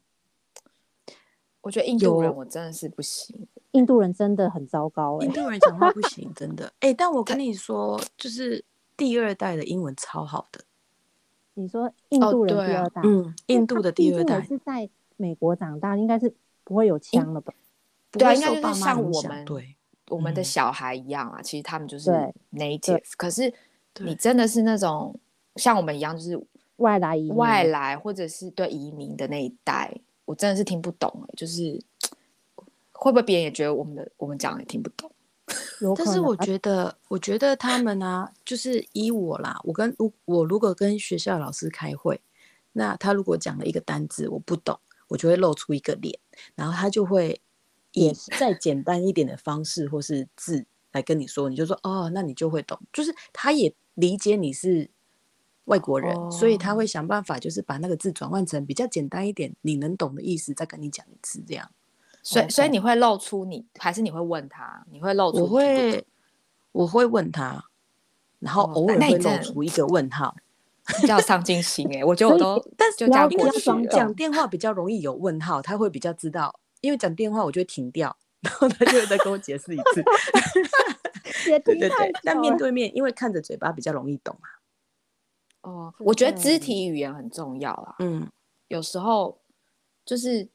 [1.62, 6.66] 我觉得印度人我真的是不行，印度人真的很糟糕、欸，印度人讲话不行，真的。
[6.80, 8.64] 哎、欸，但我跟你说，就是
[8.96, 10.64] 第二代的英文超好的。
[11.56, 16.34] 你说印度人第二代，哦啊、嗯，印度的第二代是在美国长大，应该是
[16.64, 17.54] 不会有枪了吧？
[18.12, 19.76] 对啊，应该就是像我们对
[20.10, 21.40] 我们的小孩一样啊。
[21.40, 22.12] 嗯、其实他们就是
[22.52, 23.54] native，可是
[24.00, 25.18] 你真的是那种
[25.56, 26.42] 像我们一样，就是
[26.78, 29.94] 外来移外来或者是对移民的那一代。
[30.26, 31.80] 我真的是听不懂哎、欸，就是
[32.92, 35.10] 会不会别人也觉得我们的我们讲也听不懂？
[35.96, 42.20] 但是我觉得，我觉得他们呢、啊，就是依我啦，我跟我我如果跟学校老师开会，
[42.74, 46.20] 那他如果讲了一个单字我不懂，我就会露出一个脸，
[46.56, 47.42] 然后他就会
[47.92, 54.90] 以再简单一点的方式或是字来跟你说，你就说哦，那你就会懂，就是他也理解你是。
[55.66, 56.32] 外国人，oh.
[56.32, 61.72] 所以他会想办法，就是把那个字转换成比较简单一点，你能懂的意思，再跟你讲一次，这样。
[62.26, 64.84] 所以，所以你会露出你，还是你会问他？
[64.90, 65.44] 你会露出？
[65.44, 66.04] 我会，
[66.72, 67.64] 我会问他，
[68.40, 70.36] 然后偶尔会露出一个问号，
[71.00, 72.02] 比较上进心哎。
[72.04, 80.04] 我觉得我都，但是就讲讲电话比较容易有问号，他会比较知道，因为讲电话我就会停掉，然后他就会再跟我解释一次。
[81.46, 84.50] 对对对，但面对面，因为看着嘴巴比较容易懂嘛。
[85.62, 87.96] 哦，我觉得肢体语言很重要啊。
[88.00, 88.28] 嗯，
[88.68, 89.38] 有时候
[90.04, 90.48] 就是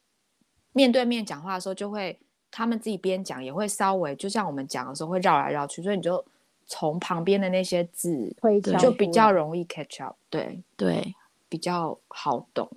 [0.73, 2.17] 面对面讲话的时候，就会
[2.49, 6.23] 他们自己边讲也会稍微，就像我们讲的时候会绕来绕去，所以你就
[6.67, 8.33] 从旁边的那些字
[8.79, 10.15] 就比较容易 catch up。
[10.29, 11.13] 对对，
[11.49, 12.69] 比较好懂。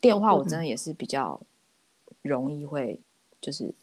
[0.00, 1.40] 电话我真的也是比较
[2.22, 2.98] 容易会
[3.40, 3.74] 就是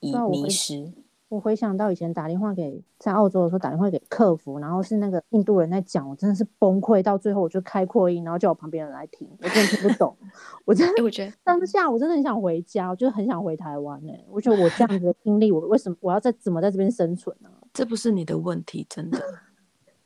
[0.00, 0.92] 以迷失。
[1.28, 7.02] 我回想到以前打电话给在澳洲的时候打电话给客服，然后是那个印度人在讲，我真的是崩溃。
[7.02, 10.16] 到最后我就开扩音，然后叫我旁边人来听，我真的听不懂。
[10.64, 14.26] 我真的，欸、我觉得当下我真的很想回家，我就很想回台湾呢、欸。
[14.30, 17.60] 我觉得我这样子的经历，我为什么我要在怎么在这边生存呢、啊？
[17.74, 19.22] 这不是你的问题，真的。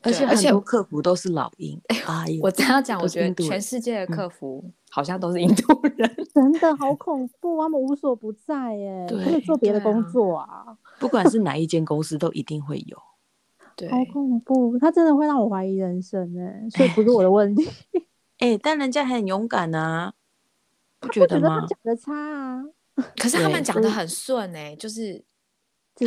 [0.02, 1.80] 而且很多客服都是老鹰。
[1.88, 10.76] 哎呦，我这样讲，我觉得全世界的客服好像都是印度人， 嗯、真的好恐怖，他们无所不在耶，可以做别的工作啊。
[10.98, 12.96] 不管是哪一间公司，都一定会有。
[13.76, 17.68] 对，好恐怖，他真的会让我怀疑人生哎，所以不是我的问题。
[18.38, 20.12] 哎、欸，但人家很勇敢啊，
[20.98, 21.64] 不觉得吗？
[21.66, 22.64] 讲的差啊，
[23.16, 25.24] 可是他们讲的很顺哎，就是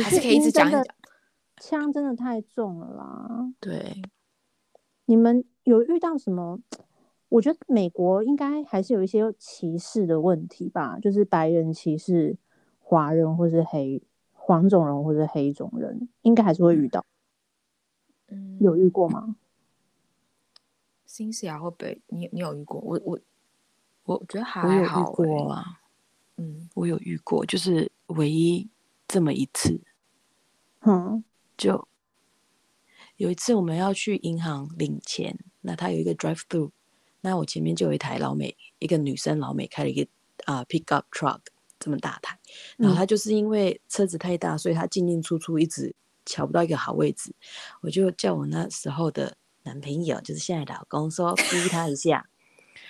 [0.04, 0.84] 还是可以一直讲一讲。
[1.58, 3.52] 枪真的太重了啦。
[3.60, 4.02] 对，
[5.06, 6.60] 你们有遇到什么？
[7.28, 12.36] 我觉得美国应该还是有一些歧视的问题吧，就是白人歧视
[12.80, 14.02] 华人或是黑。
[14.48, 17.04] 黄种人或是黑种人，应该还是会遇到。
[18.28, 19.34] 嗯，有遇过吗？
[21.04, 22.80] 新西亚会被你你有遇过？
[22.80, 23.18] 我我
[24.04, 25.80] 我觉得还好、欸、我有遇过啊。
[26.36, 28.70] 嗯，我有遇过，就是唯一
[29.08, 29.80] 这么一次。
[30.82, 31.24] 嗯，
[31.56, 31.88] 就
[33.16, 36.70] 有一次我们要去银行领钱，那他有一个 drive through，
[37.20, 40.10] 那我前面就有一台老美，一个女生老美开了一个
[40.44, 41.40] 啊、uh, pickup truck。
[41.78, 42.38] 这么大台，
[42.78, 45.94] 然后他就是因为车子太大，嗯、所以他进进出出一直
[46.24, 47.34] 瞧不到一个好位置。
[47.82, 52.30] 我就叫我那时候的男朋友，就是现在老公，说 逼他一下，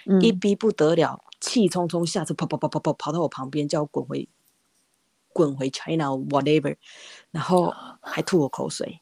[0.06, 4.28] 嗯、一逼不得了，气冲冲下车，跑跑跑跑跑跑到我旁边，叫我滚回
[5.37, 6.74] 滚回 China whatever，
[7.30, 9.01] 然后还吐我口水，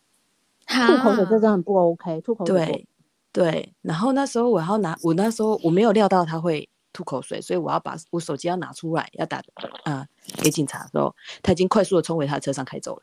[0.66, 2.88] 吐口水这真的很不 OK，吐口水对
[3.32, 6.68] 对，然后那时候我要拿，我那时候我没有料到他会。
[6.96, 9.38] 吐口水，所以我要把我手机要拿出来，要打
[9.82, 10.08] 啊、呃、
[10.40, 11.12] 给警察的时候，
[11.42, 13.02] 他已经快速的冲回他的车上开走了。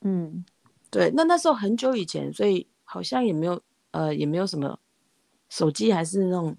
[0.00, 0.44] 嗯，
[0.90, 4.76] 对，那那时候很久以前，所以好像也没有呃也没有什么
[5.48, 6.56] 手机，还是那种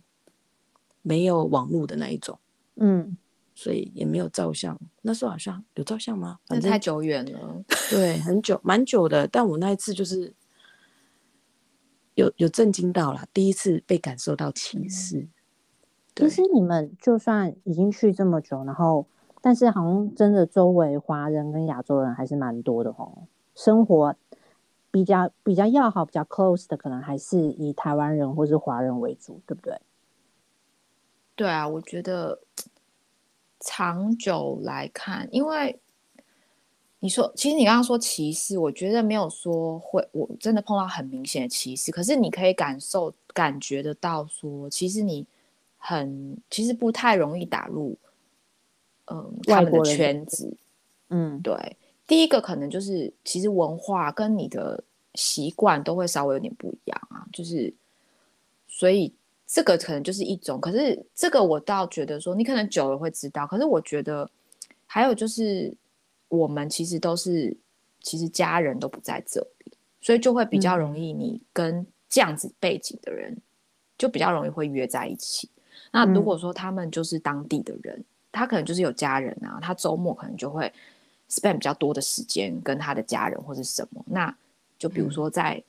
[1.02, 2.40] 没有网络的那一种。
[2.76, 3.18] 嗯，
[3.54, 4.80] 所以也没有照相。
[5.02, 6.40] 那时候好像有照相吗？
[6.48, 7.64] 反正太久远了。
[7.90, 9.28] 对，很久，蛮久的。
[9.28, 10.34] 但我那一次就是
[12.16, 15.18] 有有震惊到了，第一次被感受到歧视。
[15.20, 15.30] 嗯
[16.16, 19.08] 其实你们就算已经去这么久，然后
[19.42, 23.24] 但是好像真的周围华人跟亚洲人还是蛮多的哦。
[23.56, 24.16] 生活
[24.92, 29.82] 比较比较要好、比较 close 的，可能还是以台湾人或是华人为主，对不对？
[31.36, 32.40] 对啊，我觉得
[33.64, 35.80] 长久来看，因为
[37.00, 41.92] 你说，其实你刚刚说歧视，我觉得没有说会，我真的碰到很明显的歧视。
[41.92, 45.26] 可是你可以感受、感觉得到，说其实你
[45.78, 47.98] 很，其实不太容易打入。
[49.08, 50.56] 嗯，他们的圈子，
[51.10, 51.76] 嗯，对，
[52.08, 54.82] 第一个可能就是其实文化跟你的
[55.16, 57.74] 习惯都会稍微有点不一样啊，就是
[58.66, 59.14] 所以
[59.46, 64.30] 这个可能就是一种，可是这个我倒觉得说你可能久了会知道，可是我觉得
[64.86, 65.74] 还有就是
[66.28, 67.56] 我们其实都是
[68.02, 69.72] 其实家人都不在这里，
[70.02, 73.38] 所以就会比较容易你跟这样子背景的人
[73.98, 75.50] 就比较容易会约在一起。
[75.92, 78.04] 那如果说他们就是当地的人。
[78.36, 80.74] 他可能就是有家人啊，他周末可能就会
[81.30, 84.04] spend 比较多的时间跟他的家人或是什么。
[84.08, 84.36] 那
[84.80, 85.64] 就比如说在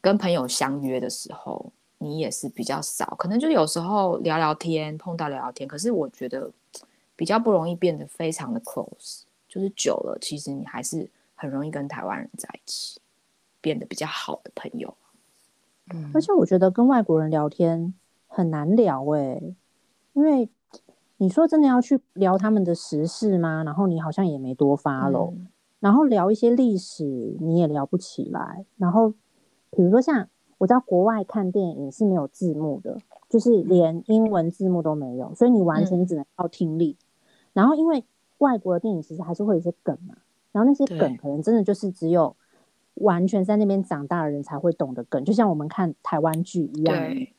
[0.00, 5.68] 跟朋友相约的时候，嗯、你也是比较少，可能就有时候聊聊天，碰到聊聊天。
[5.68, 6.50] 可是我觉得
[7.14, 13.00] 比较不容易变得非常的 close，就是久了，其实你还是很容易跟台湾人在一起，
[13.60, 14.96] 变得比较好的朋友。
[15.92, 17.94] 嗯，而且我觉得跟外国人聊天
[18.26, 19.54] 很难聊诶、欸，
[20.14, 20.48] 因为。
[21.20, 23.64] 你说真的要去聊他们的时事吗？
[23.64, 25.48] 然后你好像也没多 follow，嗯，
[25.80, 27.04] 然后聊一些历史
[27.40, 28.64] 你也聊不起来。
[28.76, 29.10] 然后
[29.72, 30.28] 比如说像
[30.58, 32.98] 我在国外看电影是没有字幕的，
[33.28, 36.96] 就是连英文字幕都没有，所以你完全只能靠听力。
[36.98, 38.04] 嗯，然后因为
[38.38, 40.14] 外国的电影其实还是会有一些梗嘛，
[40.52, 42.36] 然后那些梗可能真的就是只有
[42.94, 46.94] 完全在那边长大的人才会懂的梗，就像我们看台湾剧一样。
[46.94, 47.34] 对，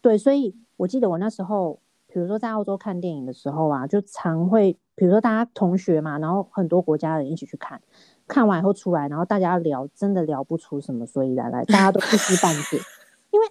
[0.00, 1.78] 对，所以我记得我那时候。
[2.06, 7.82] 比如说在澳洲看电影的时候啊，就常会，比如说大家同学嘛，然后很多国家的人一起去看，
[8.26, 12.78] 看完以后出来，然后大家聊，真的聊不出什么所以然来，大家都不知半解，
[13.30, 13.46] 因为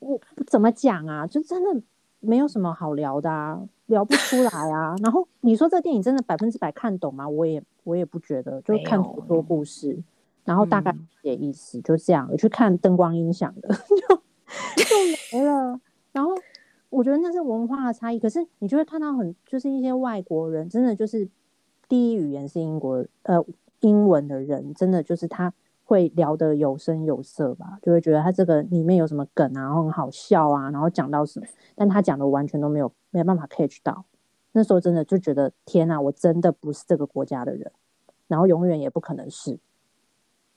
[0.00, 1.82] 我怎么讲啊，就真的
[2.20, 4.94] 没有什么好聊的啊，聊不出来啊。
[5.02, 7.28] 然后你说这电影真的百分之百看懂吗？
[7.28, 9.98] 我也我也不觉得，就看很多故事，
[10.44, 13.68] 然后大概也意思、嗯、就这样，我去看灯光音响的，
[14.76, 14.96] 就就
[15.32, 15.80] 没了，
[16.12, 16.32] 然后。
[16.90, 21.28] 我觉得那是文化的差异，可是你就会看到很就是一些外国人，真的就是
[21.88, 23.44] 第一语言是英国呃
[23.84, 25.52] 英文的人，真的就是他
[25.84, 34.04] 会聊得有声有色吧，就会觉得他这个里面有什么梗啊，然后很好笑啊，然后讲到什么，但他讲的完全都没有没有办法 catch 到。
[34.52, 37.70] 那时候真的就觉得天哪，我真的不是这个国家的人，
[38.26, 39.58] 然后永远也不可能是。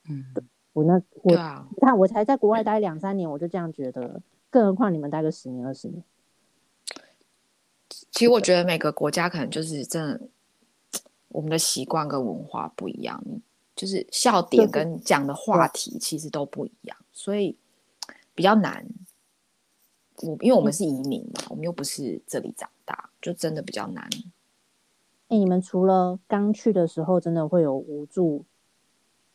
[0.10, 0.24] 嗯，
[0.72, 1.36] 我那我
[1.82, 6.02] 看、啊、我才在国外待两三年，我就这样觉得，更何况你们待个十年二十年。
[8.12, 10.22] 其实我觉得每个国家可能就是真的，
[11.38, 13.24] 我们的习惯跟文化不一样，
[13.76, 17.56] 就是笑点跟讲的话题其实都不一样，所以
[18.34, 18.84] 比较难。
[20.24, 24.04] 我因为我们是移民嘛，我们又不是这里长大，就真的比较难。
[25.28, 28.44] 哎，你们除了刚去的时候真的会有无助、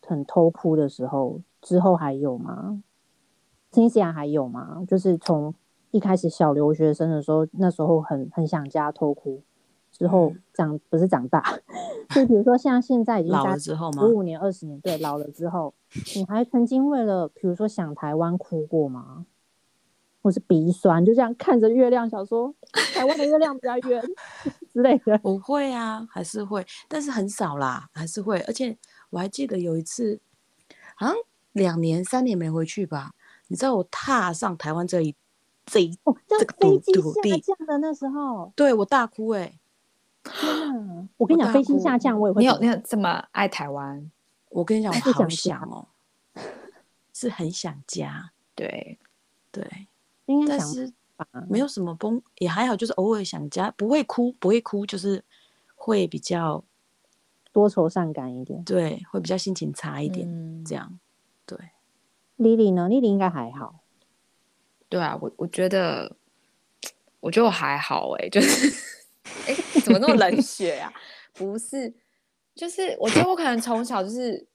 [0.04, 2.82] 很偷哭的时候，之后还有吗？
[3.70, 4.84] 新西兰还有吗？
[4.88, 5.54] 就是从。
[5.92, 9.42] 一开始小留学生的时候，那时候很很想家偷哭，
[10.02, 11.40] 之后长不是长大，
[12.10, 15.72] 就比如说像现在已经老了之后吗十五年、二十年，对，老了之后，
[16.16, 19.26] 你还曾经为了比如说想台湾哭过吗？
[20.20, 22.52] 或是鼻酸，就这样看着月亮，想说
[22.92, 24.02] 台湾的月亮比较圆
[24.74, 25.16] 之类的。
[25.18, 28.40] 不会啊，还是会，但是很少啦，还是会。
[28.40, 28.76] 而且
[29.10, 30.20] 我还记得有一次，
[30.96, 31.14] 好像
[31.52, 33.12] 两年、三年没回去吧？
[33.46, 35.14] 你知道我踏上台湾这一。
[35.64, 39.46] 这一哦，这飞机下降的那时候，对我大哭哎！
[39.46, 39.60] 天
[40.24, 41.08] 哪！
[41.16, 42.40] 我跟你讲，飞机下降我也会。
[42.42, 44.10] 你有你有这么爱台湾？
[44.50, 45.88] 我跟你讲，我好想哦，
[47.12, 48.32] 是很想家。
[48.54, 48.98] 对
[49.50, 49.88] 对，
[50.26, 50.92] 应该是
[51.48, 55.24] 没有什么崩，也还好，就是偶尔想家，不会哭，不会哭，就是
[55.74, 56.62] 会比较
[57.50, 58.62] 多愁善感一点。
[58.64, 60.98] 对，会比较心情差一点，嗯、这样。
[61.46, 61.58] 对
[62.38, 63.80] ，Lily 呢？Lily 应该还好。
[64.88, 66.14] 对啊，我我觉得，
[67.20, 68.70] 我觉得我还好哎，就是，
[69.46, 69.54] 哎，
[69.84, 70.94] 怎么那么冷血呀、啊？
[71.34, 71.92] 不是，
[72.54, 74.46] 就是我觉得我可能从小就是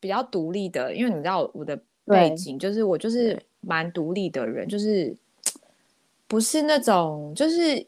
[0.00, 5.16] 比较独立的，因为你知道我的背景，就是我就是蛮独立的人，就是
[6.26, 7.86] 不是那种就是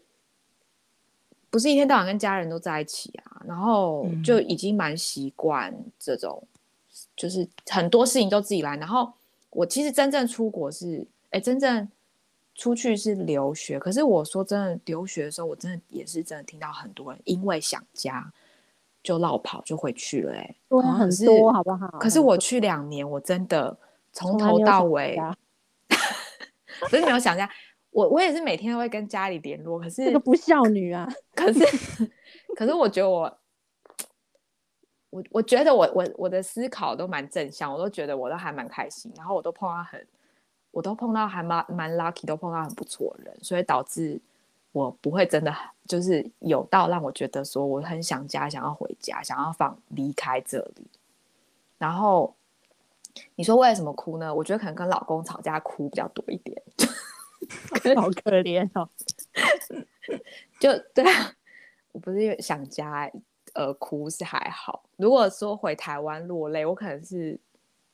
[1.51, 6.43] 不是一天到晚跟家人都在一起啊，然后就已经蛮习惯这种，
[7.17, 9.13] 就是很多事情都自己来，然后
[9.51, 11.07] 我其实真正出国是。
[11.31, 11.87] 哎，真正
[12.57, 18.33] 出去是留学，可是我说真的，留学的时候，我真的也是真的听到很多人因为想家
[19.03, 21.87] 就落跑就回去了、欸，哎，多很多，好不好？
[21.99, 23.77] 可是我去两年，我真的
[24.13, 25.19] 从头到尾，
[26.91, 27.49] 不是没有想家，
[27.91, 31.61] 我我也是每天都会跟家里联络，可是这个不孝女啊，可是
[32.57, 33.39] 可是我觉得我。
[35.09, 40.07] 我我觉得我我我的思考都蛮正向，我都觉得我都还蛮开心，然后我都碰到很，
[40.77, 44.21] 我都碰到还蛮蛮 lucky，都碰到很不错的人，所以导致
[44.73, 45.51] 我不会真的
[45.89, 50.87] 就是有到让我觉得说我很想家，想要回家，想要放离开这里。
[51.79, 52.35] 然后
[53.37, 54.35] 你说为什么哭呢？
[54.35, 56.63] 我觉得可能跟老公吵架哭比较多一点，
[57.97, 58.87] 好可怜哦。
[60.61, 61.33] 就对啊，
[61.93, 63.13] 我不是想家哎。
[63.55, 64.85] 呃，哭是还好。
[64.97, 67.41] 如果说回台湾落泪，我可能是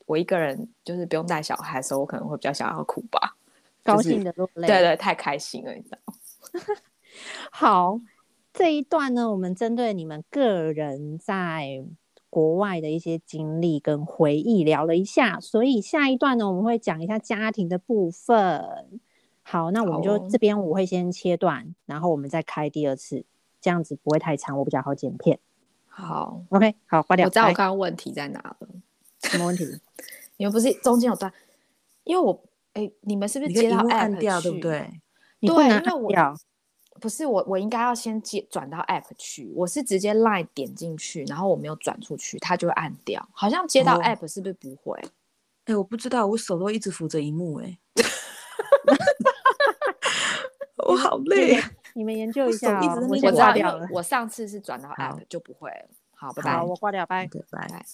[0.07, 3.37] 我一个人，就是不用带小孩的时候，我可能会比较想要哭吧，
[3.83, 4.67] 高兴的落泪。
[4.67, 5.99] 就是、对对，太开心了，你知道。
[7.51, 8.01] 好，
[8.53, 11.85] 这一段呢，我们针对你们个人在
[12.31, 19.01] 国外的一些经历跟回忆聊了一下，所以下一段呢，我们会讲一下家庭的部分。
[19.43, 23.25] 好，那我们就这边我会先切断，然后我们再开第二次，
[23.61, 25.39] 这样子不会太长，我比较好剪片。
[25.89, 27.27] 好，OK，好，挂掉。
[27.27, 28.69] 我知道我刚刚问题在哪了。
[29.23, 29.64] 什么问题？
[30.37, 31.33] 你们不是中间有断？
[32.05, 32.43] 因为我，
[32.75, 35.01] 哎，你们是不是接到 App 按掉，对不对？
[35.41, 36.12] 对，因为我
[37.01, 39.53] 不是我，我应该要先接转到 App 去。
[39.57, 43.27] 我是直接 Line 点进去，然后我没有转出去，它就会按掉。
[43.33, 45.01] 好像接到 App 是不是不会？
[45.64, 47.79] 哎，我不知道，我手都一直扶着荧幕，哎，
[50.87, 51.61] 我好累。
[51.95, 53.55] 你们研究一下、哦，我知道，
[53.93, 55.89] 我上次是转到 App 就不会了。
[56.14, 56.57] 好，拜拜。
[56.57, 57.85] 好，我挂掉，拜拜拜。